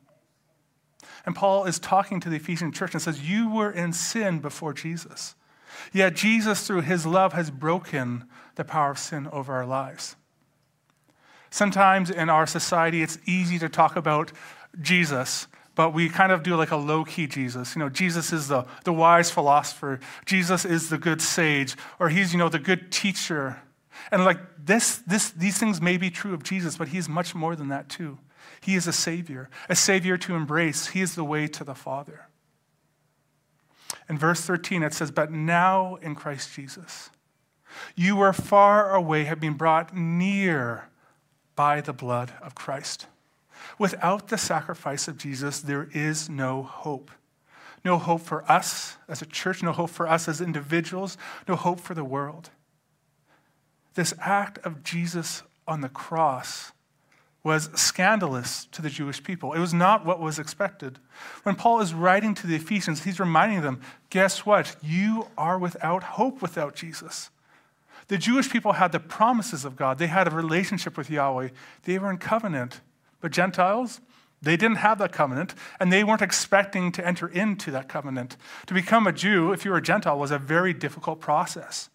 And 1.26 1.36
Paul 1.36 1.66
is 1.66 1.80
talking 1.80 2.20
to 2.20 2.30
the 2.30 2.36
Ephesian 2.36 2.72
church 2.72 2.94
and 2.94 3.02
says, 3.02 3.30
You 3.30 3.50
were 3.50 3.72
in 3.72 3.94
sin 3.94 4.40
before 4.40 4.74
Jesus. 4.74 5.36
Yet 5.94 6.16
Jesus, 6.16 6.66
through 6.66 6.82
his 6.82 7.06
love, 7.06 7.34
has 7.34 7.50
broken 7.52 8.26
the 8.56 8.64
power 8.64 8.92
of 8.92 9.00
sin 9.00 9.28
over 9.32 9.54
our 9.54 9.66
lives. 9.66 10.16
Sometimes 11.50 12.10
in 12.10 12.30
our 12.30 12.46
society, 12.46 13.02
it's 13.02 13.18
easy 13.26 13.58
to 13.60 13.70
talk 13.70 13.96
about 13.96 14.32
Jesus, 14.82 15.48
but 15.76 15.94
we 15.94 16.10
kind 16.10 16.32
of 16.32 16.44
do 16.44 16.56
like 16.56 16.72
a 16.72 16.78
low 16.78 17.06
key 17.06 17.28
Jesus. 17.28 17.76
You 17.76 17.80
know, 17.80 17.90
Jesus 17.90 18.34
is 18.34 18.48
the, 18.48 18.66
the 18.84 18.94
wise 18.94 19.32
philosopher, 19.32 20.00
Jesus 20.26 20.66
is 20.66 20.90
the 20.90 20.98
good 20.98 21.22
sage, 21.22 21.76
or 22.00 22.10
he's, 22.10 22.34
you 22.34 22.40
know, 22.40 22.50
the 22.50 22.60
good 22.60 22.92
teacher. 22.92 23.62
And 24.12 24.26
like 24.26 24.40
this, 24.64 24.98
this, 25.08 25.32
these 25.32 25.58
things 25.58 25.82
may 25.82 25.98
be 25.98 26.10
true 26.10 26.34
of 26.34 26.44
Jesus, 26.44 26.78
but 26.78 26.90
he's 26.90 27.08
much 27.08 27.34
more 27.34 27.56
than 27.56 27.70
that 27.70 27.90
too. 27.90 28.18
He 28.62 28.76
is 28.76 28.88
a 28.88 28.94
savior, 28.94 29.50
a 29.70 29.76
savior 29.76 30.18
to 30.18 30.36
embrace. 30.36 30.88
He 30.88 31.02
is 31.02 31.16
the 31.16 31.24
way 31.24 31.48
to 31.48 31.64
the 31.64 31.76
Father. 31.76 32.28
In 34.10 34.18
verse 34.18 34.42
13, 34.42 34.84
it 34.84 34.94
says, 34.94 35.12
But 35.12 35.32
now 35.32 35.96
in 35.96 36.16
Christ 36.16 36.54
Jesus, 36.54 37.10
you 37.96 38.16
were 38.16 38.34
far 38.34 38.96
away, 38.96 39.26
have 39.26 39.40
been 39.40 39.56
brought 39.56 39.96
near 39.96 40.90
by 41.56 41.82
the 41.82 41.94
blood 41.94 42.32
of 42.42 42.56
Christ. 42.56 43.08
Without 43.78 44.30
the 44.30 44.38
sacrifice 44.38 45.08
of 45.08 45.18
Jesus, 45.18 45.60
there 45.60 45.90
is 45.94 46.30
no 46.30 46.64
hope. 46.64 47.12
No 47.84 47.98
hope 47.98 48.22
for 48.22 48.50
us 48.50 48.98
as 49.08 49.22
a 49.22 49.26
church, 49.26 49.62
no 49.62 49.72
hope 49.72 49.90
for 49.90 50.08
us 50.08 50.28
as 50.28 50.42
individuals, 50.42 51.18
no 51.48 51.56
hope 51.56 51.80
for 51.80 51.94
the 51.94 52.04
world. 52.04 52.50
This 53.96 54.14
act 54.20 54.58
of 54.60 54.84
Jesus 54.84 55.44
on 55.68 55.82
the 55.82 55.90
cross 55.90 56.72
was 57.48 57.70
scandalous 57.76 58.66
to 58.74 58.82
the 58.82 58.90
Jewish 58.90 59.24
people. 59.24 59.54
It 59.54 59.60
was 59.60 59.74
not 59.74 60.06
what 60.06 60.20
was 60.20 60.38
expected. 60.38 61.00
When 61.44 61.56
Paul 61.56 61.80
is 61.80 61.94
writing 61.94 62.36
to 62.36 62.46
the 62.46 62.58
Ephesians, 62.58 63.06
he's 63.06 63.22
reminding 63.22 63.62
them 63.62 63.80
guess 64.10 64.46
what? 64.46 64.76
You 64.84 65.28
are 65.38 65.58
without 65.58 66.04
hope 66.04 66.42
without 66.42 66.76
Jesus. 66.76 67.30
The 68.10 68.18
Jewish 68.18 68.52
people 68.52 68.74
had 68.74 68.92
the 68.92 69.00
promises 69.00 69.64
of 69.64 69.78
God, 69.78 69.98
they 69.98 70.08
had 70.08 70.28
a 70.28 70.36
relationship 70.36 70.98
with 70.98 71.10
Yahweh, 71.10 71.50
they 71.84 71.98
were 71.98 72.12
in 72.12 72.18
covenant. 72.18 72.82
But 73.22 73.32
Gentiles, 73.32 74.02
they 74.42 74.58
didn't 74.58 74.78
have 74.78 74.98
that 75.00 75.14
covenant, 75.14 75.56
and 75.80 75.92
they 75.92 76.04
weren't 76.04 76.22
expecting 76.22 76.92
to 76.92 77.08
enter 77.08 77.30
into 77.30 77.72
that 77.72 77.88
covenant. 77.88 78.36
To 78.66 78.74
become 78.74 79.08
a 79.08 79.14
Jew, 79.14 79.54
if 79.54 79.64
you 79.64 79.72
were 79.72 79.78
a 79.78 79.82
Gentile, 79.82 80.20
was 80.20 80.32
a 80.32 80.38
very 80.38 80.74
difficult 80.74 81.22
process. 81.22 81.90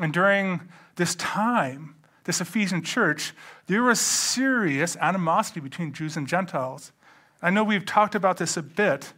And 0.00 0.12
during 0.12 0.68
this 0.96 1.14
time, 1.14 1.94
this 2.24 2.40
Ephesian 2.40 2.82
church, 2.82 3.32
there 3.66 3.82
was 3.82 4.00
serious 4.00 4.96
animosity 4.96 5.60
between 5.60 5.92
Jews 5.92 6.16
and 6.16 6.26
Gentiles. 6.26 6.92
I 7.40 7.50
know 7.50 7.64
we've 7.64 7.84
talked 7.84 8.14
about 8.14 8.36
this 8.36 8.56
a 8.56 8.62
bit, 8.62 9.12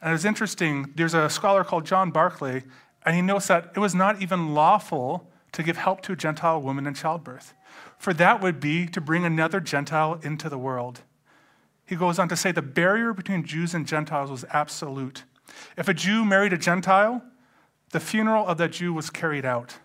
and 0.00 0.14
it's 0.14 0.24
interesting. 0.24 0.92
There's 0.94 1.14
a 1.14 1.28
scholar 1.28 1.64
called 1.64 1.84
John 1.84 2.10
Barclay, 2.10 2.62
and 3.04 3.16
he 3.16 3.22
notes 3.22 3.48
that 3.48 3.72
it 3.74 3.80
was 3.80 3.94
not 3.94 4.22
even 4.22 4.54
lawful 4.54 5.30
to 5.52 5.62
give 5.62 5.76
help 5.76 6.02
to 6.02 6.12
a 6.12 6.16
Gentile 6.16 6.60
woman 6.60 6.86
in 6.86 6.94
childbirth, 6.94 7.54
for 7.98 8.12
that 8.14 8.40
would 8.40 8.60
be 8.60 8.86
to 8.86 9.00
bring 9.00 9.24
another 9.24 9.60
Gentile 9.60 10.20
into 10.22 10.48
the 10.48 10.58
world. 10.58 11.02
He 11.84 11.96
goes 11.96 12.18
on 12.18 12.28
to 12.28 12.36
say 12.36 12.50
the 12.52 12.62
barrier 12.62 13.12
between 13.12 13.44
Jews 13.44 13.74
and 13.74 13.86
Gentiles 13.86 14.30
was 14.30 14.44
absolute. 14.50 15.24
If 15.76 15.88
a 15.88 15.94
Jew 15.94 16.24
married 16.24 16.52
a 16.52 16.58
Gentile, 16.58 17.22
the 17.90 18.00
funeral 18.00 18.46
of 18.46 18.58
that 18.58 18.72
Jew 18.72 18.92
was 18.92 19.10
carried 19.10 19.44
out. 19.44 19.78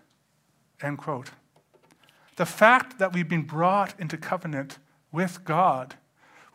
End 0.82 0.98
quote. 0.98 1.30
The 2.36 2.46
fact 2.46 2.98
that 2.98 3.12
we've 3.12 3.28
been 3.28 3.42
brought 3.42 3.98
into 3.98 4.16
covenant 4.16 4.78
with 5.12 5.44
God 5.44 5.96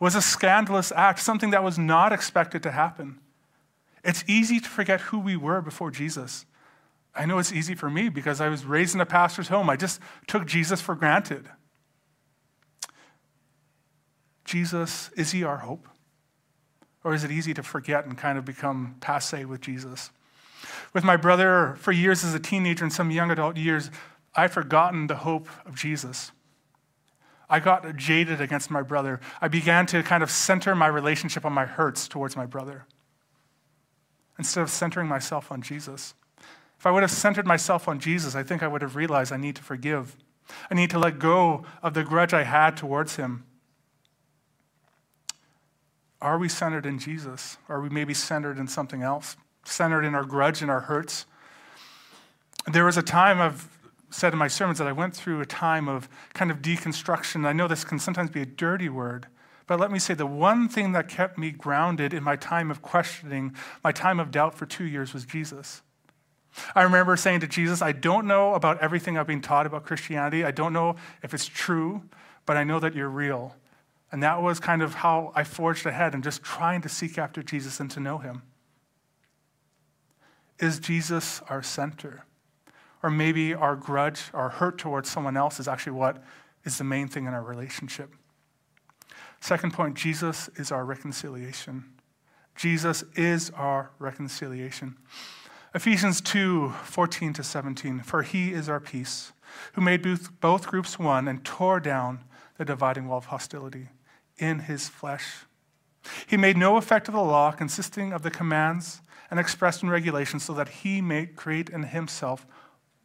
was 0.00 0.14
a 0.14 0.22
scandalous 0.22 0.92
act, 0.92 1.20
something 1.20 1.50
that 1.50 1.64
was 1.64 1.78
not 1.78 2.12
expected 2.12 2.62
to 2.64 2.70
happen. 2.70 3.18
It's 4.04 4.24
easy 4.26 4.60
to 4.60 4.68
forget 4.68 5.00
who 5.00 5.18
we 5.18 5.36
were 5.36 5.60
before 5.60 5.90
Jesus. 5.90 6.46
I 7.14 7.24
know 7.24 7.38
it's 7.38 7.52
easy 7.52 7.74
for 7.74 7.90
me 7.90 8.08
because 8.08 8.40
I 8.40 8.48
was 8.48 8.64
raised 8.64 8.94
in 8.94 9.00
a 9.00 9.06
pastor's 9.06 9.48
home. 9.48 9.70
I 9.70 9.76
just 9.76 10.00
took 10.26 10.46
Jesus 10.46 10.80
for 10.80 10.94
granted. 10.94 11.48
Jesus, 14.44 15.10
is 15.16 15.32
he 15.32 15.42
our 15.42 15.58
hope? 15.58 15.88
Or 17.02 17.14
is 17.14 17.24
it 17.24 17.30
easy 17.30 17.54
to 17.54 17.62
forget 17.62 18.04
and 18.04 18.16
kind 18.16 18.38
of 18.38 18.44
become 18.44 18.96
passe 19.00 19.44
with 19.44 19.60
Jesus? 19.60 20.10
With 20.92 21.04
my 21.04 21.16
brother, 21.16 21.76
for 21.78 21.92
years 21.92 22.24
as 22.24 22.34
a 22.34 22.40
teenager 22.40 22.84
and 22.84 22.92
some 22.92 23.10
young 23.10 23.30
adult 23.30 23.56
years, 23.56 23.90
I'd 24.36 24.52
forgotten 24.52 25.06
the 25.06 25.16
hope 25.16 25.48
of 25.64 25.74
Jesus. 25.74 26.32
I 27.48 27.60
got 27.60 27.96
jaded 27.96 28.40
against 28.40 28.70
my 28.70 28.82
brother. 28.82 29.20
I 29.40 29.48
began 29.48 29.86
to 29.86 30.02
kind 30.02 30.22
of 30.22 30.30
center 30.30 30.74
my 30.74 30.88
relationship 30.88 31.44
on 31.44 31.52
my 31.52 31.64
hurts 31.64 32.08
towards 32.08 32.36
my 32.36 32.46
brother 32.46 32.86
instead 34.38 34.62
of 34.62 34.70
centering 34.70 35.08
myself 35.08 35.50
on 35.50 35.62
Jesus. 35.62 36.14
If 36.78 36.86
I 36.86 36.90
would 36.90 37.02
have 37.02 37.10
centered 37.10 37.46
myself 37.46 37.88
on 37.88 38.00
Jesus, 38.00 38.34
I 38.34 38.42
think 38.42 38.62
I 38.62 38.68
would 38.68 38.82
have 38.82 38.96
realized 38.96 39.32
I 39.32 39.38
need 39.38 39.56
to 39.56 39.62
forgive. 39.62 40.16
I 40.70 40.74
need 40.74 40.90
to 40.90 40.98
let 40.98 41.18
go 41.18 41.64
of 41.82 41.94
the 41.94 42.04
grudge 42.04 42.34
I 42.34 42.42
had 42.42 42.76
towards 42.76 43.16
him. 43.16 43.44
Are 46.20 46.38
we 46.38 46.48
centered 46.48 46.86
in 46.86 46.98
Jesus? 46.98 47.58
Or 47.68 47.76
are 47.76 47.80
we 47.80 47.88
maybe 47.88 48.14
centered 48.14 48.58
in 48.58 48.68
something 48.68 49.02
else? 49.02 49.36
Centered 49.64 50.04
in 50.04 50.14
our 50.14 50.24
grudge 50.24 50.62
and 50.62 50.70
our 50.70 50.80
hurts? 50.80 51.26
There 52.70 52.84
was 52.84 52.96
a 52.96 53.02
time 53.02 53.40
I've 53.40 53.75
said 54.10 54.32
in 54.32 54.38
my 54.38 54.48
sermons 54.48 54.78
that 54.78 54.86
I 54.86 54.92
went 54.92 55.14
through 55.14 55.40
a 55.40 55.46
time 55.46 55.88
of 55.88 56.08
kind 56.34 56.50
of 56.50 56.58
deconstruction. 56.58 57.46
I 57.46 57.52
know 57.52 57.68
this 57.68 57.84
can 57.84 57.98
sometimes 57.98 58.30
be 58.30 58.42
a 58.42 58.46
dirty 58.46 58.88
word, 58.88 59.26
but 59.66 59.80
let 59.80 59.90
me 59.90 59.98
say 59.98 60.14
the 60.14 60.26
one 60.26 60.68
thing 60.68 60.92
that 60.92 61.08
kept 61.08 61.38
me 61.38 61.50
grounded 61.50 62.14
in 62.14 62.22
my 62.22 62.36
time 62.36 62.70
of 62.70 62.82
questioning, 62.82 63.54
my 63.82 63.92
time 63.92 64.20
of 64.20 64.30
doubt 64.30 64.54
for 64.54 64.66
two 64.66 64.84
years 64.84 65.12
was 65.12 65.24
Jesus. 65.24 65.82
I 66.74 66.82
remember 66.82 67.16
saying 67.16 67.40
to 67.40 67.46
Jesus, 67.46 67.82
I 67.82 67.92
don't 67.92 68.26
know 68.26 68.54
about 68.54 68.80
everything 68.80 69.18
I've 69.18 69.26
been 69.26 69.42
taught 69.42 69.66
about 69.66 69.84
Christianity. 69.84 70.44
I 70.44 70.50
don't 70.50 70.72
know 70.72 70.96
if 71.22 71.34
it's 71.34 71.46
true, 71.46 72.02
but 72.46 72.56
I 72.56 72.64
know 72.64 72.80
that 72.80 72.94
you're 72.94 73.10
real. 73.10 73.54
And 74.12 74.22
that 74.22 74.40
was 74.40 74.60
kind 74.60 74.82
of 74.82 74.94
how 74.94 75.32
I 75.34 75.44
forged 75.44 75.84
ahead 75.84 76.14
and 76.14 76.22
just 76.22 76.42
trying 76.42 76.80
to 76.82 76.88
seek 76.88 77.18
after 77.18 77.42
Jesus 77.42 77.80
and 77.80 77.90
to 77.90 78.00
know 78.00 78.18
him. 78.18 78.42
Is 80.58 80.78
Jesus 80.78 81.42
our 81.50 81.62
center? 81.62 82.24
Or 83.02 83.10
maybe 83.10 83.54
our 83.54 83.76
grudge, 83.76 84.30
our 84.32 84.48
hurt 84.48 84.78
towards 84.78 85.08
someone 85.10 85.36
else 85.36 85.60
is 85.60 85.68
actually 85.68 85.92
what 85.92 86.22
is 86.64 86.78
the 86.78 86.84
main 86.84 87.08
thing 87.08 87.26
in 87.26 87.34
our 87.34 87.42
relationship. 87.42 88.12
Second 89.40 89.72
point 89.72 89.94
Jesus 89.94 90.48
is 90.56 90.72
our 90.72 90.84
reconciliation. 90.84 91.84
Jesus 92.56 93.04
is 93.14 93.50
our 93.50 93.90
reconciliation. 93.98 94.96
Ephesians 95.74 96.20
2 96.22 96.70
14 96.84 97.32
to 97.34 97.42
17. 97.42 98.00
For 98.00 98.22
he 98.22 98.52
is 98.52 98.68
our 98.68 98.80
peace, 98.80 99.32
who 99.74 99.82
made 99.82 100.06
both 100.40 100.66
groups 100.66 100.98
one 100.98 101.28
and 101.28 101.44
tore 101.44 101.80
down 101.80 102.24
the 102.56 102.64
dividing 102.64 103.08
wall 103.08 103.18
of 103.18 103.26
hostility 103.26 103.90
in 104.38 104.60
his 104.60 104.88
flesh. 104.88 105.44
He 106.26 106.36
made 106.36 106.56
no 106.56 106.76
effect 106.76 107.08
of 107.08 107.14
the 107.14 107.20
law 107.20 107.52
consisting 107.52 108.12
of 108.12 108.22
the 108.22 108.30
commands 108.30 109.00
and 109.30 109.40
expressed 109.40 109.82
in 109.82 109.90
regulations 109.90 110.44
so 110.44 110.54
that 110.54 110.68
he 110.68 111.00
may 111.00 111.26
create 111.26 111.68
in 111.68 111.84
himself 111.84 112.46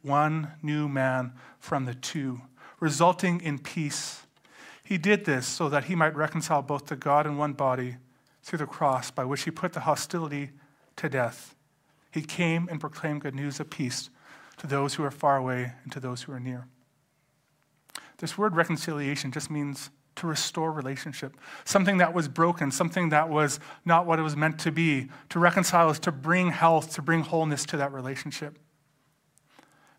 one 0.02 0.52
new 0.62 0.88
man 0.88 1.32
from 1.58 1.84
the 1.84 1.94
two, 1.94 2.42
resulting 2.80 3.40
in 3.40 3.58
peace. 3.58 4.22
He 4.82 4.98
did 4.98 5.24
this 5.24 5.46
so 5.46 5.68
that 5.68 5.84
he 5.84 5.94
might 5.94 6.14
reconcile 6.14 6.62
both 6.62 6.86
to 6.86 6.96
God 6.96 7.26
in 7.26 7.36
one 7.36 7.52
body 7.52 7.96
through 8.42 8.58
the 8.58 8.66
cross, 8.66 9.10
by 9.10 9.24
which 9.24 9.44
he 9.44 9.50
put 9.50 9.72
the 9.72 9.80
hostility 9.80 10.50
to 10.96 11.08
death. 11.08 11.54
He 12.10 12.22
came 12.22 12.68
and 12.68 12.80
proclaimed 12.80 13.22
good 13.22 13.34
news 13.34 13.60
of 13.60 13.70
peace 13.70 14.10
to 14.58 14.66
those 14.66 14.94
who 14.94 15.04
are 15.04 15.10
far 15.10 15.36
away 15.36 15.72
and 15.84 15.92
to 15.92 16.00
those 16.00 16.22
who 16.22 16.32
are 16.32 16.40
near. 16.40 16.66
This 18.18 18.36
word 18.36 18.54
reconciliation 18.54 19.32
just 19.32 19.50
means 19.50 19.90
to 20.16 20.26
restore 20.26 20.70
relationship. 20.72 21.36
Something 21.64 21.96
that 21.98 22.12
was 22.12 22.28
broken, 22.28 22.70
something 22.70 23.08
that 23.08 23.28
was 23.28 23.58
not 23.84 24.06
what 24.06 24.18
it 24.18 24.22
was 24.22 24.36
meant 24.36 24.58
to 24.60 24.70
be. 24.70 25.08
To 25.30 25.38
reconcile 25.38 25.88
is 25.90 25.98
to 26.00 26.12
bring 26.12 26.50
health, 26.50 26.94
to 26.94 27.02
bring 27.02 27.22
wholeness 27.22 27.64
to 27.66 27.76
that 27.78 27.92
relationship. 27.92 28.58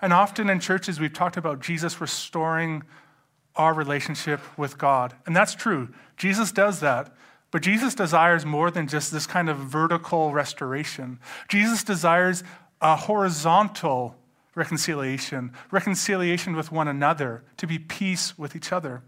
And 0.03 0.12
often 0.12 0.50
in 0.50 0.60
churches, 0.60 1.00
we've 1.00 1.13
talked 1.13 1.38
about 1.38 1.62
Jesus 1.62 2.01
restoring 2.01 2.83
our 3.55 3.74
relationship 3.74 4.41
with 4.57 4.77
God. 4.77 5.13
And 5.25 5.33
that's 5.33 5.55
true. 5.55 5.93
Jesus 6.17 6.51
does 6.51 6.81
that. 6.81 7.15
But 7.51 7.62
Jesus 7.62 7.95
desires 7.95 8.45
more 8.45 8.69
than 8.69 8.89
just 8.89 9.13
this 9.13 9.25
kind 9.25 9.48
of 9.48 9.55
vertical 9.55 10.33
restoration. 10.33 11.19
Jesus 11.48 11.86
desires 11.86 12.43
a 12.81 12.98
horizontal 12.98 14.17
reconciliation, 14.55 15.53
reconciliation 15.72 16.53
with 16.53 16.69
one 16.69 16.89
another, 16.89 17.45
to 17.55 17.65
be 17.65 17.79
peace 17.79 18.38
with 18.38 18.57
each 18.57 18.74
other. 18.74 19.03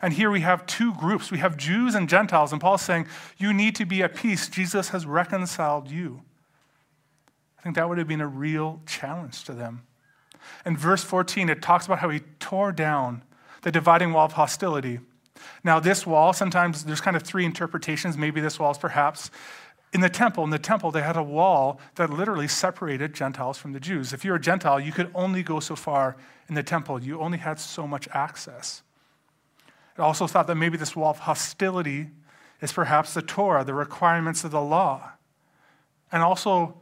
And 0.00 0.14
here 0.14 0.30
we 0.30 0.40
have 0.40 0.64
two 0.64 0.94
groups. 0.94 1.30
We 1.30 1.38
have 1.38 1.58
Jews 1.58 1.94
and 1.94 2.08
Gentiles, 2.08 2.50
and 2.50 2.62
Paul's 2.62 2.80
saying, 2.80 3.08
You 3.36 3.52
need 3.52 3.76
to 3.76 3.84
be 3.84 4.02
at 4.02 4.14
peace. 4.14 4.48
Jesus 4.48 4.88
has 4.88 5.04
reconciled 5.04 5.90
you. 5.90 6.22
Think 7.64 7.76
that 7.76 7.88
would 7.88 7.96
have 7.96 8.06
been 8.06 8.20
a 8.20 8.28
real 8.28 8.82
challenge 8.84 9.44
to 9.44 9.54
them. 9.54 9.84
In 10.66 10.76
verse 10.76 11.02
14, 11.02 11.48
it 11.48 11.62
talks 11.62 11.86
about 11.86 12.00
how 12.00 12.10
he 12.10 12.20
tore 12.38 12.72
down 12.72 13.22
the 13.62 13.72
dividing 13.72 14.12
wall 14.12 14.26
of 14.26 14.32
hostility. 14.32 15.00
Now, 15.64 15.80
this 15.80 16.06
wall, 16.06 16.34
sometimes 16.34 16.84
there's 16.84 17.00
kind 17.00 17.16
of 17.16 17.22
three 17.22 17.46
interpretations. 17.46 18.18
Maybe 18.18 18.42
this 18.42 18.60
wall 18.60 18.72
is 18.72 18.76
perhaps 18.76 19.30
in 19.94 20.02
the 20.02 20.10
temple. 20.10 20.44
In 20.44 20.50
the 20.50 20.58
temple, 20.58 20.90
they 20.90 21.00
had 21.00 21.16
a 21.16 21.22
wall 21.22 21.80
that 21.94 22.10
literally 22.10 22.48
separated 22.48 23.14
Gentiles 23.14 23.56
from 23.56 23.72
the 23.72 23.80
Jews. 23.80 24.12
If 24.12 24.26
you're 24.26 24.36
a 24.36 24.40
Gentile, 24.40 24.78
you 24.78 24.92
could 24.92 25.10
only 25.14 25.42
go 25.42 25.58
so 25.58 25.74
far 25.74 26.16
in 26.50 26.56
the 26.56 26.62
temple, 26.62 27.02
you 27.02 27.18
only 27.18 27.38
had 27.38 27.58
so 27.58 27.86
much 27.86 28.06
access. 28.12 28.82
It 29.96 30.02
also 30.02 30.26
thought 30.26 30.48
that 30.48 30.56
maybe 30.56 30.76
this 30.76 30.94
wall 30.94 31.12
of 31.12 31.20
hostility 31.20 32.10
is 32.60 32.74
perhaps 32.74 33.14
the 33.14 33.22
Torah, 33.22 33.64
the 33.64 33.72
requirements 33.72 34.44
of 34.44 34.50
the 34.50 34.60
law, 34.60 35.12
and 36.12 36.22
also 36.22 36.76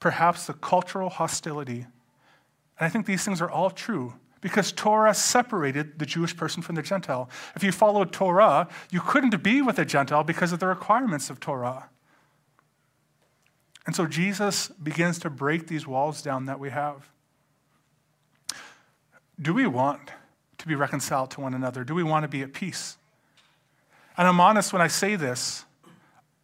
perhaps 0.00 0.46
the 0.46 0.54
cultural 0.54 1.10
hostility. 1.10 1.86
And 2.78 2.86
I 2.86 2.88
think 2.88 3.06
these 3.06 3.24
things 3.24 3.40
are 3.40 3.50
all 3.50 3.70
true 3.70 4.14
because 4.40 4.70
Torah 4.70 5.14
separated 5.14 5.98
the 5.98 6.06
Jewish 6.06 6.36
person 6.36 6.62
from 6.62 6.76
the 6.76 6.82
Gentile. 6.82 7.28
If 7.56 7.64
you 7.64 7.72
followed 7.72 8.12
Torah, 8.12 8.68
you 8.90 9.00
couldn't 9.00 9.42
be 9.42 9.62
with 9.62 9.78
a 9.78 9.84
Gentile 9.84 10.22
because 10.22 10.52
of 10.52 10.60
the 10.60 10.66
requirements 10.66 11.30
of 11.30 11.40
Torah. 11.40 11.88
And 13.86 13.96
so 13.96 14.06
Jesus 14.06 14.68
begins 14.68 15.18
to 15.20 15.30
break 15.30 15.66
these 15.66 15.86
walls 15.86 16.22
down 16.22 16.44
that 16.44 16.60
we 16.60 16.70
have. 16.70 17.08
Do 19.40 19.54
we 19.54 19.66
want 19.66 20.10
to 20.58 20.66
be 20.66 20.74
reconciled 20.74 21.30
to 21.32 21.40
one 21.40 21.54
another? 21.54 21.84
Do 21.84 21.94
we 21.94 22.02
want 22.02 22.24
to 22.24 22.28
be 22.28 22.42
at 22.42 22.52
peace? 22.52 22.96
And 24.16 24.28
I'm 24.28 24.40
honest 24.40 24.72
when 24.72 24.82
I 24.82 24.88
say 24.88 25.16
this. 25.16 25.64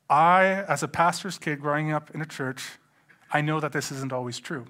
I, 0.08 0.44
as 0.68 0.82
a 0.82 0.88
pastor's 0.88 1.38
kid 1.38 1.60
growing 1.60 1.92
up 1.92 2.10
in 2.14 2.20
a 2.20 2.26
church, 2.26 2.78
I 3.34 3.40
know 3.40 3.58
that 3.60 3.72
this 3.72 3.90
isn't 3.90 4.12
always 4.12 4.38
true. 4.38 4.64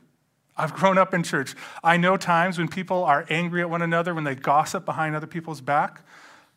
I've 0.57 0.73
grown 0.73 0.97
up 0.97 1.13
in 1.13 1.23
church. 1.23 1.55
I 1.83 1.99
know 1.99 2.17
times 2.17 2.59
when 2.59 2.69
people 2.69 3.05
are 3.05 3.27
angry 3.29 3.61
at 3.61 3.69
one 3.69 3.83
another, 3.83 4.15
when 4.15 4.25
they 4.25 4.35
gossip 4.35 4.85
behind 4.87 5.15
other 5.15 5.27
people's 5.27 5.61
back. 5.61 6.01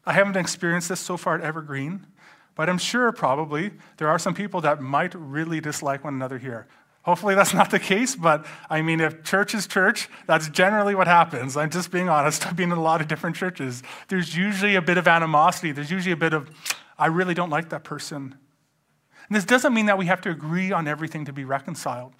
I 0.06 0.14
haven't 0.14 0.38
experienced 0.38 0.88
this 0.88 1.02
so 1.02 1.18
far 1.18 1.36
at 1.36 1.42
Evergreen, 1.42 2.08
but 2.56 2.70
I'm 2.70 2.78
sure 2.78 3.12
probably 3.12 3.72
there 3.98 4.08
are 4.08 4.18
some 4.18 4.34
people 4.34 4.62
that 4.62 4.82
might 4.82 5.14
really 5.16 5.60
dislike 5.60 6.06
one 6.06 6.14
another 6.14 6.38
here. 6.38 6.68
Hopefully 7.02 7.36
that's 7.36 7.54
not 7.54 7.72
the 7.72 7.80
case, 7.80 8.16
but 8.16 8.46
I 8.70 8.82
mean, 8.82 9.02
if 9.02 9.24
church 9.24 9.54
is 9.54 9.68
church, 9.68 10.10
that's 10.28 10.48
generally 10.50 10.96
what 10.96 11.08
happens. 11.08 11.58
I'm 11.58 11.70
just 11.70 11.92
being 11.92 12.08
honest. 12.08 12.48
I've 12.48 12.56
been 12.56 12.72
in 12.72 12.78
a 12.78 12.82
lot 12.82 13.02
of 13.02 13.08
different 13.08 13.36
churches. 13.36 13.84
There's 14.08 14.36
usually 14.36 14.76
a 14.76 14.82
bit 14.82 14.98
of 14.98 15.08
animosity. 15.08 15.74
There's 15.74 15.92
usually 15.92 16.14
a 16.14 16.18
bit 16.18 16.34
of, 16.34 16.50
I 16.98 17.08
really 17.08 17.34
don't 17.34 17.50
like 17.50 17.70
that 17.70 17.84
person. 17.84 18.36
And 19.28 19.36
this 19.36 19.46
doesn't 19.46 19.74
mean 19.74 19.88
that 19.88 19.98
we 19.98 20.06
have 20.06 20.22
to 20.22 20.30
agree 20.30 20.72
on 20.72 20.88
everything 20.88 21.26
to 21.26 21.34
be 21.34 21.44
reconciled. 21.44 22.14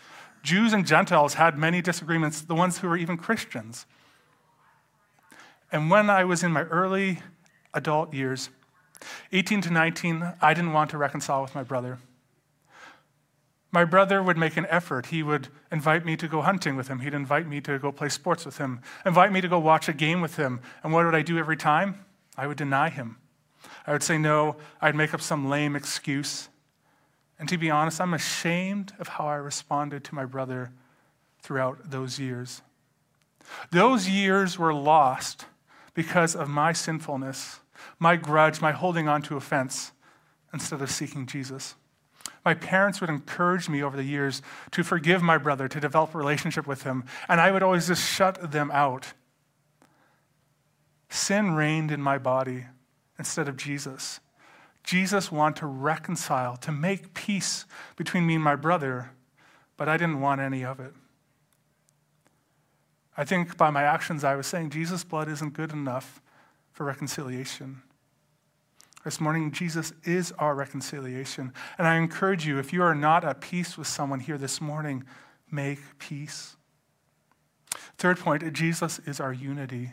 Jews 0.44 0.74
and 0.74 0.86
Gentiles 0.86 1.36
had 1.36 1.58
many 1.58 1.82
disagreements, 1.82 2.42
the 2.42 2.56
ones 2.56 2.80
who 2.80 2.88
were 2.88 2.98
even 2.98 3.18
Christians. 3.18 3.86
And 5.72 5.90
when 5.90 6.10
I 6.10 6.24
was 6.24 6.44
in 6.44 6.52
my 6.52 6.64
early 6.64 7.20
adult 7.74 8.14
years, 8.14 8.50
18 9.32 9.62
to 9.62 9.72
19, 9.72 10.34
I 10.42 10.54
didn't 10.54 10.74
want 10.74 10.90
to 10.92 10.98
reconcile 10.98 11.42
with 11.42 11.56
my 11.56 11.64
brother. 11.64 12.00
My 13.72 13.84
brother 13.84 14.24
would 14.24 14.38
make 14.38 14.56
an 14.58 14.66
effort. 14.70 15.08
He 15.08 15.22
would 15.22 15.50
invite 15.72 16.06
me 16.06 16.16
to 16.18 16.28
go 16.28 16.42
hunting 16.42 16.76
with 16.76 16.88
him. 16.88 17.00
He'd 17.00 17.14
invite 17.14 17.48
me 17.48 17.60
to 17.62 17.78
go 17.78 17.92
play 17.92 18.10
sports 18.10 18.46
with 18.46 18.58
him, 18.58 18.82
invite 19.06 19.32
me 19.32 19.42
to 19.42 19.48
go 19.48 19.60
watch 19.60 19.90
a 19.90 19.94
game 19.94 20.22
with 20.22 20.38
him. 20.38 20.62
And 20.84 20.94
what 20.94 21.06
would 21.06 21.16
I 21.16 21.22
do 21.22 21.38
every 21.38 21.58
time? 21.58 22.06
I 22.38 22.48
would 22.48 22.58
deny 22.58 22.90
him. 22.90 23.18
I 23.86 23.92
would 23.92 24.04
say 24.04 24.18
no. 24.18 24.56
I'd 24.82 24.96
make 24.96 25.14
up 25.14 25.22
some 25.22 25.50
lame 25.50 25.76
excuse. 25.76 26.50
And 27.40 27.48
to 27.50 27.58
be 27.58 27.70
honest, 27.70 28.02
I'm 28.02 28.14
ashamed 28.14 28.94
of 29.00 29.08
how 29.10 29.28
I 29.28 29.36
responded 29.36 30.04
to 30.06 30.16
my 30.16 30.26
brother 30.26 30.72
throughout 31.42 31.92
those 31.92 32.20
years. 32.20 32.62
Those 33.72 34.10
years 34.10 34.58
were 34.58 34.74
lost 34.74 35.46
because 35.94 36.36
of 36.36 36.50
my 36.50 36.74
sinfulness. 36.74 37.60
my 38.00 38.16
grudge, 38.16 38.62
my 38.62 38.72
holding 38.72 39.08
on 39.08 39.22
to 39.24 39.38
offense, 39.38 39.92
instead 40.54 40.82
of 40.82 40.90
seeking 40.90 41.26
Jesus. 41.26 41.76
My 42.44 42.54
parents 42.54 43.02
would 43.02 43.10
encourage 43.10 43.68
me 43.70 43.84
over 43.84 43.98
the 43.98 44.04
years 44.04 44.42
to 44.72 44.84
forgive 44.84 45.22
my 45.22 45.38
brother, 45.38 45.68
to 45.68 45.80
develop 45.80 46.16
a 46.16 46.18
relationship 46.18 46.66
with 46.66 46.84
him, 46.84 47.04
and 47.28 47.42
I 47.42 47.52
would 47.52 47.64
always 47.64 47.88
just 47.88 48.08
shut 48.10 48.52
them 48.52 48.72
out. 48.72 49.14
Sin 51.10 51.56
reigned 51.56 51.92
in 51.92 52.02
my 52.02 52.18
body 52.18 52.66
instead 53.20 53.48
of 53.48 53.58
Jesus. 53.58 54.20
Jesus 54.88 55.30
wanted 55.34 55.58
to 55.58 55.68
reconcile, 55.68 56.56
to 56.56 56.72
make 56.72 57.14
peace 57.14 57.66
between 57.98 58.26
me 58.26 58.36
and 58.36 58.44
my 58.44 58.56
brother, 58.56 59.12
but 59.76 59.90
I 59.90 59.98
didn't 59.98 60.22
want 60.22 60.40
any 60.40 60.64
of 60.64 60.80
it. 60.80 60.94
I 63.18 63.26
think 63.26 63.58
by 63.58 63.70
my 63.70 63.84
actions, 63.84 64.24
I 64.24 64.36
was 64.36 64.48
saying 64.48 64.70
Jesus' 64.70 65.04
blood 65.04 65.28
isn't 65.28 65.52
good 65.52 65.74
enough 65.74 66.22
for 66.72 66.86
reconciliation. 66.86 67.82
This 69.04 69.20
morning, 69.20 69.52
Jesus 69.52 69.92
is 70.06 70.32
our 70.40 70.56
reconciliation. 70.56 71.52
And 71.78 71.86
I 71.86 71.98
encourage 71.98 72.48
you, 72.48 72.58
if 72.58 72.72
you 72.72 72.82
are 72.82 72.96
not 72.96 73.26
at 73.26 73.42
peace 73.42 73.78
with 73.78 73.88
someone 73.88 74.22
here 74.22 74.38
this 74.38 74.62
morning, 74.62 75.04
make 75.52 75.80
peace. 76.00 76.56
Third 77.98 78.20
point, 78.20 78.54
Jesus 78.54 79.00
is 79.00 79.20
our 79.20 79.34
unity. 79.34 79.92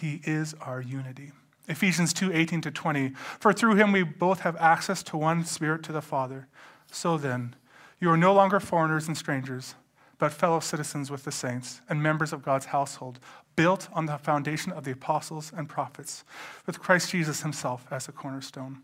He 0.00 0.20
is 0.22 0.54
our 0.60 0.80
unity. 0.80 1.32
Ephesians 1.68 2.12
2 2.12 2.32
18 2.32 2.60
to 2.62 2.70
20. 2.70 3.10
For 3.38 3.52
through 3.52 3.76
him 3.76 3.92
we 3.92 4.02
both 4.02 4.40
have 4.40 4.56
access 4.56 5.02
to 5.04 5.16
one 5.16 5.44
spirit 5.44 5.82
to 5.84 5.92
the 5.92 6.02
Father. 6.02 6.48
So 6.90 7.16
then, 7.16 7.56
you 8.00 8.10
are 8.10 8.16
no 8.16 8.34
longer 8.34 8.60
foreigners 8.60 9.08
and 9.08 9.16
strangers, 9.16 9.74
but 10.18 10.32
fellow 10.32 10.60
citizens 10.60 11.10
with 11.10 11.24
the 11.24 11.32
saints 11.32 11.80
and 11.88 12.02
members 12.02 12.32
of 12.32 12.44
God's 12.44 12.66
household, 12.66 13.18
built 13.56 13.88
on 13.92 14.06
the 14.06 14.18
foundation 14.18 14.72
of 14.72 14.84
the 14.84 14.92
apostles 14.92 15.52
and 15.56 15.68
prophets, 15.68 16.24
with 16.66 16.80
Christ 16.80 17.10
Jesus 17.10 17.42
himself 17.42 17.86
as 17.90 18.06
the 18.06 18.12
cornerstone. 18.12 18.82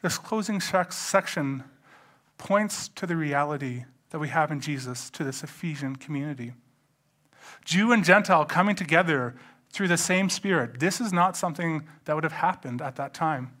This 0.00 0.18
closing 0.18 0.60
section 0.60 1.64
points 2.38 2.88
to 2.88 3.06
the 3.06 3.16
reality 3.16 3.84
that 4.10 4.18
we 4.18 4.28
have 4.28 4.50
in 4.50 4.60
Jesus 4.60 5.10
to 5.10 5.24
this 5.24 5.42
Ephesian 5.42 5.96
community. 5.96 6.52
Jew 7.64 7.92
and 7.92 8.04
Gentile 8.04 8.44
coming 8.44 8.76
together 8.76 9.34
through 9.72 9.88
the 9.88 9.96
same 9.96 10.28
Spirit. 10.28 10.78
This 10.78 11.00
is 11.00 11.12
not 11.12 11.36
something 11.36 11.86
that 12.04 12.14
would 12.14 12.24
have 12.24 12.34
happened 12.34 12.82
at 12.82 12.96
that 12.96 13.14
time. 13.14 13.52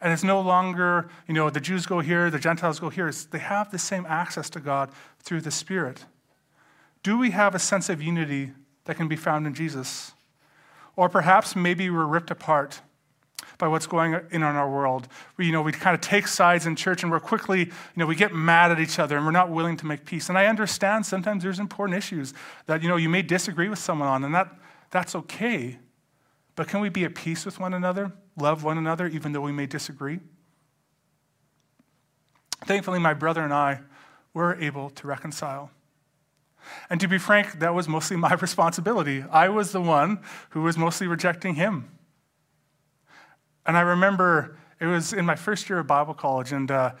And 0.00 0.12
it's 0.12 0.24
no 0.24 0.40
longer, 0.40 1.08
you 1.28 1.34
know, 1.34 1.48
the 1.48 1.60
Jews 1.60 1.86
go 1.86 2.00
here, 2.00 2.28
the 2.28 2.38
Gentiles 2.38 2.80
go 2.80 2.88
here. 2.88 3.06
It's, 3.06 3.24
they 3.24 3.38
have 3.38 3.70
the 3.70 3.78
same 3.78 4.04
access 4.06 4.50
to 4.50 4.60
God 4.60 4.90
through 5.20 5.42
the 5.42 5.50
Spirit. 5.50 6.06
Do 7.02 7.18
we 7.18 7.30
have 7.30 7.54
a 7.54 7.58
sense 7.58 7.88
of 7.88 8.02
unity 8.02 8.52
that 8.84 8.96
can 8.96 9.06
be 9.06 9.16
found 9.16 9.46
in 9.46 9.54
Jesus? 9.54 10.12
Or 10.96 11.08
perhaps 11.08 11.54
maybe 11.54 11.88
we're 11.88 12.04
ripped 12.04 12.30
apart 12.30 12.80
by 13.62 13.68
what's 13.68 13.86
going 13.86 14.12
on 14.12 14.26
in 14.32 14.42
our 14.42 14.68
world. 14.68 15.06
We, 15.36 15.46
you 15.46 15.52
know, 15.52 15.62
we 15.62 15.70
kind 15.70 15.94
of 15.94 16.00
take 16.00 16.26
sides 16.26 16.66
in 16.66 16.74
church 16.74 17.04
and 17.04 17.12
we're 17.12 17.20
quickly, 17.20 17.60
you 17.60 17.70
know, 17.94 18.06
we 18.06 18.16
get 18.16 18.34
mad 18.34 18.72
at 18.72 18.80
each 18.80 18.98
other 18.98 19.16
and 19.16 19.24
we're 19.24 19.30
not 19.30 19.50
willing 19.50 19.76
to 19.76 19.86
make 19.86 20.04
peace. 20.04 20.28
And 20.28 20.36
I 20.36 20.46
understand 20.46 21.06
sometimes 21.06 21.44
there's 21.44 21.60
important 21.60 21.96
issues 21.96 22.34
that, 22.66 22.82
you 22.82 22.88
know, 22.88 22.96
you 22.96 23.08
may 23.08 23.22
disagree 23.22 23.68
with 23.68 23.78
someone 23.78 24.08
on, 24.08 24.24
and 24.24 24.34
that, 24.34 24.52
that's 24.90 25.14
okay. 25.14 25.78
But 26.56 26.66
can 26.66 26.80
we 26.80 26.88
be 26.88 27.04
at 27.04 27.14
peace 27.14 27.46
with 27.46 27.60
one 27.60 27.72
another, 27.72 28.10
love 28.36 28.64
one 28.64 28.78
another, 28.78 29.06
even 29.06 29.30
though 29.30 29.42
we 29.42 29.52
may 29.52 29.66
disagree? 29.66 30.18
Thankfully, 32.64 32.98
my 32.98 33.14
brother 33.14 33.44
and 33.44 33.54
I 33.54 33.82
were 34.34 34.56
able 34.56 34.90
to 34.90 35.06
reconcile. 35.06 35.70
And 36.90 37.00
to 37.00 37.06
be 37.06 37.18
frank, 37.18 37.60
that 37.60 37.76
was 37.76 37.86
mostly 37.86 38.16
my 38.16 38.34
responsibility. 38.40 39.24
I 39.30 39.50
was 39.50 39.70
the 39.70 39.80
one 39.80 40.18
who 40.50 40.62
was 40.62 40.76
mostly 40.76 41.06
rejecting 41.06 41.54
him. 41.54 41.88
And 43.66 43.76
I 43.76 43.82
remember 43.82 44.56
it 44.80 44.86
was 44.86 45.12
in 45.12 45.24
my 45.24 45.36
first 45.36 45.68
year 45.68 45.78
of 45.78 45.86
Bible 45.86 46.14
college, 46.14 46.52
and 46.52 46.70
uh, 46.70 46.92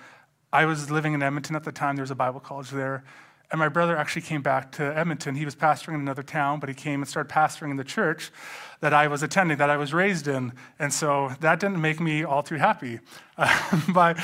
I 0.52 0.66
was 0.66 0.90
living 0.90 1.14
in 1.14 1.22
Edmonton 1.22 1.56
at 1.56 1.64
the 1.64 1.72
time. 1.72 1.96
There 1.96 2.02
was 2.02 2.10
a 2.10 2.16
Bible 2.16 2.40
college 2.40 2.70
there. 2.70 3.04
And 3.50 3.58
my 3.58 3.68
brother 3.68 3.96
actually 3.96 4.22
came 4.22 4.40
back 4.40 4.72
to 4.72 4.96
Edmonton. 4.96 5.34
He 5.34 5.44
was 5.44 5.54
pastoring 5.54 5.94
in 5.94 6.00
another 6.00 6.22
town, 6.22 6.58
but 6.58 6.70
he 6.70 6.74
came 6.74 7.02
and 7.02 7.08
started 7.08 7.30
pastoring 7.30 7.70
in 7.70 7.76
the 7.76 7.84
church 7.84 8.32
that 8.80 8.94
I 8.94 9.08
was 9.08 9.22
attending, 9.22 9.58
that 9.58 9.68
I 9.68 9.76
was 9.76 9.92
raised 9.92 10.26
in. 10.26 10.54
And 10.78 10.90
so 10.90 11.32
that 11.40 11.60
didn't 11.60 11.80
make 11.80 12.00
me 12.00 12.24
all 12.24 12.42
too 12.42 12.54
happy. 12.54 13.00
Uh, 13.36 13.80
but 13.92 14.16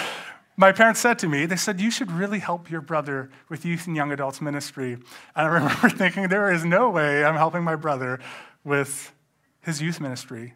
my 0.57 0.72
parents 0.72 1.01
said 1.01 1.18
to 1.20 1.29
me, 1.29 1.44
they 1.44 1.57
said, 1.57 1.79
You 1.79 1.90
should 1.90 2.11
really 2.11 2.38
help 2.38 2.70
your 2.70 2.81
brother 2.81 3.31
with 3.51 3.66
youth 3.66 3.87
and 3.87 3.94
young 3.94 4.12
adults 4.12 4.40
ministry. 4.40 4.94
And 4.94 5.05
I 5.37 5.44
remember 5.46 5.90
thinking, 5.90 6.29
There 6.29 6.51
is 6.51 6.64
no 6.64 6.88
way 6.88 7.24
I'm 7.24 7.37
helping 7.37 7.62
my 7.62 7.77
brother 7.77 8.20
with 8.64 9.12
his 9.61 9.83
youth 9.83 10.01
ministry. 10.01 10.55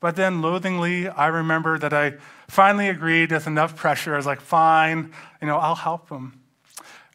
But 0.00 0.16
then, 0.16 0.40
loathingly, 0.40 1.08
I 1.08 1.26
remember 1.26 1.78
that 1.78 1.92
I 1.92 2.14
finally 2.48 2.88
agreed 2.88 3.30
with 3.30 3.46
enough 3.46 3.76
pressure. 3.76 4.14
I 4.14 4.16
was 4.16 4.26
like, 4.26 4.40
Fine, 4.40 5.12
you 5.40 5.46
know, 5.46 5.58
I'll 5.58 5.74
help 5.74 6.08
him. 6.08 6.40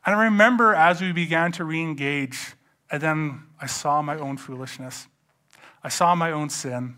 And 0.06 0.16
I 0.16 0.26
remember 0.26 0.76
as 0.76 1.02
we 1.02 1.12
began 1.12 1.52
to 1.54 1.64
re 1.64 1.82
engage, 1.82 2.54
and 2.92 3.02
then 3.02 3.44
I 3.60 3.66
saw 3.66 4.04
my 4.04 4.18
own 4.18 4.38
foolishness. 4.38 5.08
I 5.84 5.90
saw 5.90 6.14
my 6.14 6.32
own 6.32 6.50
sin. 6.50 6.96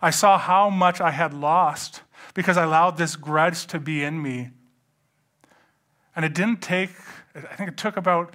I 0.00 0.10
saw 0.10 0.38
how 0.38 0.70
much 0.70 1.00
I 1.00 1.10
had 1.10 1.34
lost 1.34 2.02
because 2.32 2.56
I 2.56 2.64
allowed 2.64 2.96
this 2.96 3.16
grudge 3.16 3.66
to 3.68 3.78
be 3.78 4.02
in 4.02 4.22
me. 4.22 4.50
And 6.16 6.24
it 6.24 6.34
didn't 6.34 6.62
take, 6.62 6.90
I 7.34 7.56
think 7.56 7.70
it 7.70 7.76
took 7.76 7.96
about 7.96 8.34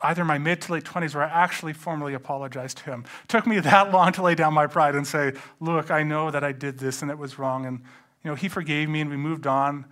either 0.00 0.24
my 0.24 0.38
mid 0.38 0.60
to 0.62 0.72
late 0.72 0.84
20s 0.84 1.14
where 1.14 1.24
I 1.24 1.28
actually 1.28 1.72
formally 1.72 2.14
apologized 2.14 2.78
to 2.78 2.84
him. 2.84 3.04
It 3.24 3.28
took 3.28 3.46
me 3.46 3.58
that 3.60 3.92
long 3.92 4.12
to 4.12 4.22
lay 4.22 4.34
down 4.34 4.54
my 4.54 4.66
pride 4.66 4.94
and 4.94 5.06
say, 5.06 5.32
Look, 5.60 5.90
I 5.90 6.02
know 6.02 6.30
that 6.30 6.44
I 6.44 6.52
did 6.52 6.78
this 6.78 7.02
and 7.02 7.10
it 7.10 7.18
was 7.18 7.38
wrong. 7.38 7.66
And, 7.66 7.80
you 8.22 8.30
know, 8.30 8.34
he 8.34 8.48
forgave 8.48 8.88
me 8.88 9.00
and 9.00 9.10
we 9.10 9.16
moved 9.16 9.46
on. 9.46 9.86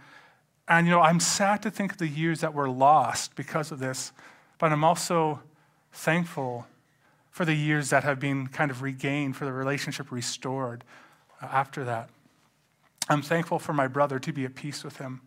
And, 0.69 0.87
you 0.87 0.93
know, 0.93 1.01
I'm 1.01 1.21
sad 1.21 1.63
to 1.63 1.71
think 1.71 1.93
of 1.93 1.99
the 1.99 2.09
years 2.09 2.41
that 2.41 2.55
were 2.55 2.69
lost 2.69 3.37
because 3.37 3.71
of 3.71 3.79
this, 3.79 4.13
but 4.59 4.73
I'm 4.73 4.83
also 4.83 5.41
thankful 5.93 6.67
for 7.31 7.45
the 7.45 7.55
years 7.55 7.91
that 7.91 8.03
have 8.03 8.19
been 8.19 8.49
kind 8.49 8.71
of 8.71 8.83
regained, 8.83 9.37
for 9.37 9.45
the 9.45 9.53
relationship 9.53 10.11
restored 10.11 10.83
uh, 11.43 11.47
after 11.47 11.85
that. 11.85 12.09
I'm 13.09 13.23
thankful 13.23 13.59
for 13.59 13.73
my 13.73 13.87
brother 13.87 14.19
to 14.19 14.33
be 14.33 14.45
at 14.45 14.55
peace 14.55 14.83
with 14.83 14.97
him. 14.97 15.21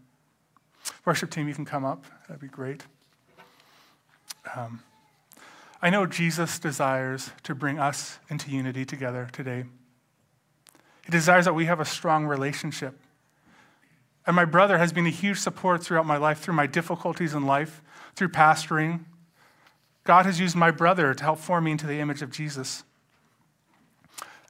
Worship 1.05 1.29
team, 1.29 1.47
you 1.47 1.53
can 1.53 1.65
come 1.65 1.85
up. 1.85 2.03
That'd 2.27 2.41
be 2.41 2.47
great. 2.47 2.83
Um, 4.55 4.83
I 5.81 5.89
know 5.89 6.05
Jesus 6.05 6.59
desires 6.59 7.31
to 7.43 7.55
bring 7.55 7.79
us 7.79 8.19
into 8.29 8.51
unity 8.51 8.85
together 8.85 9.29
today. 9.31 9.65
He 11.05 11.11
desires 11.11 11.45
that 11.45 11.53
we 11.55 11.65
have 11.65 11.79
a 11.79 11.85
strong 11.85 12.25
relationship. 12.25 12.99
And 14.27 14.35
my 14.35 14.45
brother 14.45 14.77
has 14.77 14.93
been 14.93 15.07
a 15.07 15.11
huge 15.11 15.39
support 15.39 15.83
throughout 15.83 16.05
my 16.05 16.17
life, 16.17 16.39
through 16.39 16.53
my 16.53 16.67
difficulties 16.67 17.33
in 17.33 17.45
life, 17.45 17.81
through 18.15 18.29
pastoring. 18.29 19.05
God 20.03 20.25
has 20.25 20.39
used 20.39 20.55
my 20.55 20.71
brother 20.71 21.13
to 21.13 21.23
help 21.23 21.39
form 21.39 21.63
me 21.63 21.71
into 21.71 21.87
the 21.87 21.99
image 21.99 22.21
of 22.21 22.31
Jesus. 22.31 22.83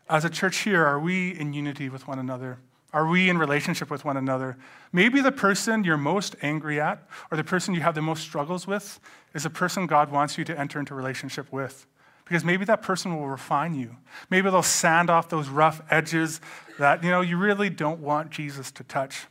As 0.09 0.25
a 0.25 0.29
church 0.29 0.59
here, 0.59 0.83
are 0.83 0.99
we 0.99 1.29
in 1.29 1.53
unity 1.53 1.87
with 1.87 2.07
one 2.07 2.17
another? 2.17 2.57
Are 2.91 3.07
we 3.07 3.29
in 3.29 3.37
relationship 3.37 3.91
with 3.91 4.03
one 4.03 4.17
another? 4.17 4.57
Maybe 4.91 5.21
the 5.21 5.31
person 5.31 5.83
you're 5.83 5.97
most 5.97 6.35
angry 6.41 6.81
at 6.81 7.07
or 7.29 7.37
the 7.37 7.43
person 7.43 7.75
you 7.75 7.81
have 7.81 7.93
the 7.93 8.01
most 8.01 8.23
struggles 8.23 8.65
with 8.65 8.99
is 9.35 9.45
a 9.45 9.49
person 9.49 9.85
God 9.85 10.11
wants 10.11 10.37
you 10.37 10.43
to 10.45 10.59
enter 10.59 10.79
into 10.79 10.95
relationship 10.95 11.51
with. 11.51 11.85
Because 12.25 12.43
maybe 12.43 12.65
that 12.65 12.81
person 12.81 13.15
will 13.15 13.29
refine 13.29 13.73
you. 13.75 13.97
Maybe 14.29 14.49
they'll 14.49 14.63
sand 14.63 15.09
off 15.09 15.29
those 15.29 15.49
rough 15.49 15.81
edges 15.89 16.41
that, 16.77 17.03
you 17.03 17.09
know, 17.09 17.21
you 17.21 17.37
really 17.37 17.69
don't 17.69 17.99
want 17.99 18.31
Jesus 18.31 18.71
to 18.71 18.83
touch. 18.83 19.27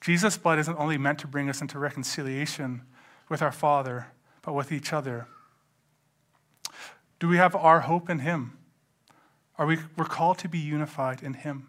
Jesus' 0.00 0.36
blood 0.36 0.58
isn't 0.58 0.78
only 0.78 0.98
meant 0.98 1.18
to 1.20 1.26
bring 1.26 1.48
us 1.48 1.62
into 1.62 1.78
reconciliation 1.78 2.82
with 3.30 3.40
our 3.40 3.52
Father, 3.52 4.08
but 4.42 4.54
with 4.54 4.70
each 4.70 4.92
other. 4.92 5.26
Do 7.18 7.28
we 7.28 7.38
have 7.38 7.54
our 7.54 7.80
hope 7.80 8.10
in 8.10 8.18
Him? 8.18 8.58
Are 9.56 9.66
we, 9.66 9.78
we're 9.96 10.04
called 10.04 10.38
to 10.38 10.48
be 10.48 10.58
unified 10.58 11.22
in 11.22 11.34
Him. 11.34 11.68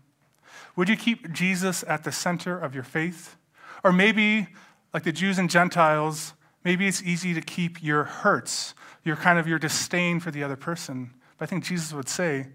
Would 0.75 0.89
you 0.89 0.97
keep 0.97 1.31
Jesus 1.31 1.83
at 1.87 2.03
the 2.03 2.11
center 2.11 2.57
of 2.57 2.73
your 2.73 2.83
faith? 2.83 3.37
Or 3.83 3.91
maybe, 3.91 4.47
like 4.93 5.03
the 5.03 5.11
Jews 5.11 5.37
and 5.37 5.49
Gentiles, 5.49 6.33
maybe 6.63 6.87
it's 6.87 7.03
easy 7.03 7.33
to 7.33 7.41
keep 7.41 7.83
your 7.83 8.03
hurts, 8.03 8.73
your 9.03 9.15
kind 9.15 9.37
of 9.39 9.47
your 9.47 9.59
disdain 9.59 10.19
for 10.19 10.31
the 10.31 10.43
other 10.43 10.55
person. 10.55 11.11
But 11.37 11.45
I 11.45 11.49
think 11.49 11.63
Jesus 11.63 11.93
would 11.93 12.09
say, 12.09 12.47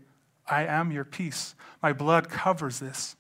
I 0.49 0.65
am 0.65 0.91
your 0.91 1.05
peace. 1.05 1.55
My 1.83 1.93
blood 1.93 2.29
covers 2.29 2.81
this. 2.81 3.17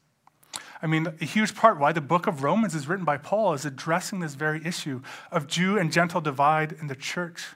I 0.82 0.86
mean, 0.86 1.06
a 1.20 1.24
huge 1.24 1.54
part 1.54 1.78
why 1.78 1.92
the 1.92 2.00
book 2.00 2.26
of 2.26 2.42
Romans 2.42 2.74
is 2.74 2.88
written 2.88 3.04
by 3.04 3.18
Paul 3.18 3.52
is 3.52 3.64
addressing 3.64 4.20
this 4.20 4.34
very 4.34 4.64
issue 4.64 5.02
of 5.30 5.46
Jew 5.46 5.78
and 5.78 5.92
Gentile 5.92 6.22
divide 6.22 6.72
in 6.72 6.86
the 6.86 6.96
church. 6.96 7.48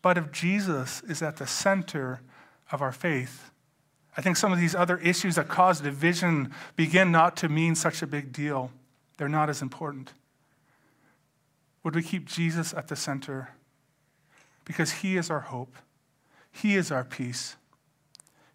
But 0.00 0.18
if 0.18 0.32
Jesus 0.32 1.02
is 1.02 1.22
at 1.22 1.36
the 1.36 1.46
center 1.46 2.22
of 2.72 2.82
our 2.82 2.92
faith, 2.92 3.51
I 4.16 4.20
think 4.20 4.36
some 4.36 4.52
of 4.52 4.58
these 4.58 4.74
other 4.74 4.98
issues 4.98 5.36
that 5.36 5.48
cause 5.48 5.80
division 5.80 6.52
begin 6.76 7.10
not 7.10 7.36
to 7.38 7.48
mean 7.48 7.74
such 7.74 8.02
a 8.02 8.06
big 8.06 8.32
deal. 8.32 8.70
They're 9.16 9.28
not 9.28 9.48
as 9.48 9.62
important. 9.62 10.12
Would 11.82 11.94
we 11.94 12.02
keep 12.02 12.26
Jesus 12.26 12.74
at 12.74 12.88
the 12.88 12.96
center? 12.96 13.50
Because 14.64 14.92
he 14.92 15.16
is 15.16 15.30
our 15.30 15.40
hope, 15.40 15.74
he 16.52 16.76
is 16.76 16.92
our 16.92 17.04
peace, 17.04 17.56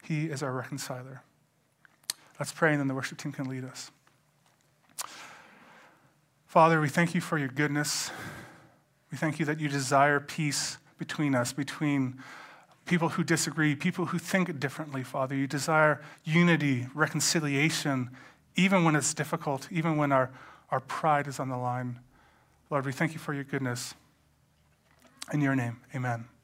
He 0.03 0.27
is 0.27 0.41
our 0.41 0.53
reconciler. 0.53 1.21
Let's 2.39 2.53
pray, 2.53 2.71
and 2.71 2.79
then 2.79 2.87
the 2.87 2.93
worship 2.93 3.17
team 3.17 3.31
can 3.31 3.49
lead 3.49 3.65
us. 3.65 3.91
Father, 6.45 6.79
we 6.79 6.87
thank 6.87 7.13
you 7.13 7.19
for 7.19 7.37
your 7.37 7.49
goodness. 7.49 8.11
We 9.11 9.17
thank 9.17 9.39
you 9.39 9.45
that 9.45 9.59
you 9.59 9.67
desire 9.67 10.19
peace 10.19 10.77
between 10.97 11.35
us, 11.35 11.51
between 11.51 12.15
people 12.87 13.09
who 13.09 13.23
disagree, 13.23 13.75
people 13.75 14.07
who 14.07 14.17
think 14.17 14.59
differently, 14.59 15.03
Father. 15.03 15.35
You 15.35 15.45
desire 15.45 16.01
unity, 16.23 16.87
reconciliation, 16.93 18.09
even 18.55 18.83
when 18.83 18.95
it's 18.95 19.13
difficult, 19.13 19.67
even 19.71 19.97
when 19.97 20.11
our, 20.11 20.31
our 20.71 20.79
pride 20.79 21.27
is 21.27 21.39
on 21.39 21.49
the 21.49 21.57
line. 21.57 21.99
Lord, 22.69 22.85
we 22.85 22.91
thank 22.91 23.13
you 23.13 23.19
for 23.19 23.33
your 23.33 23.43
goodness. 23.43 23.93
In 25.33 25.41
your 25.41 25.55
name, 25.55 25.77
amen. 25.93 26.27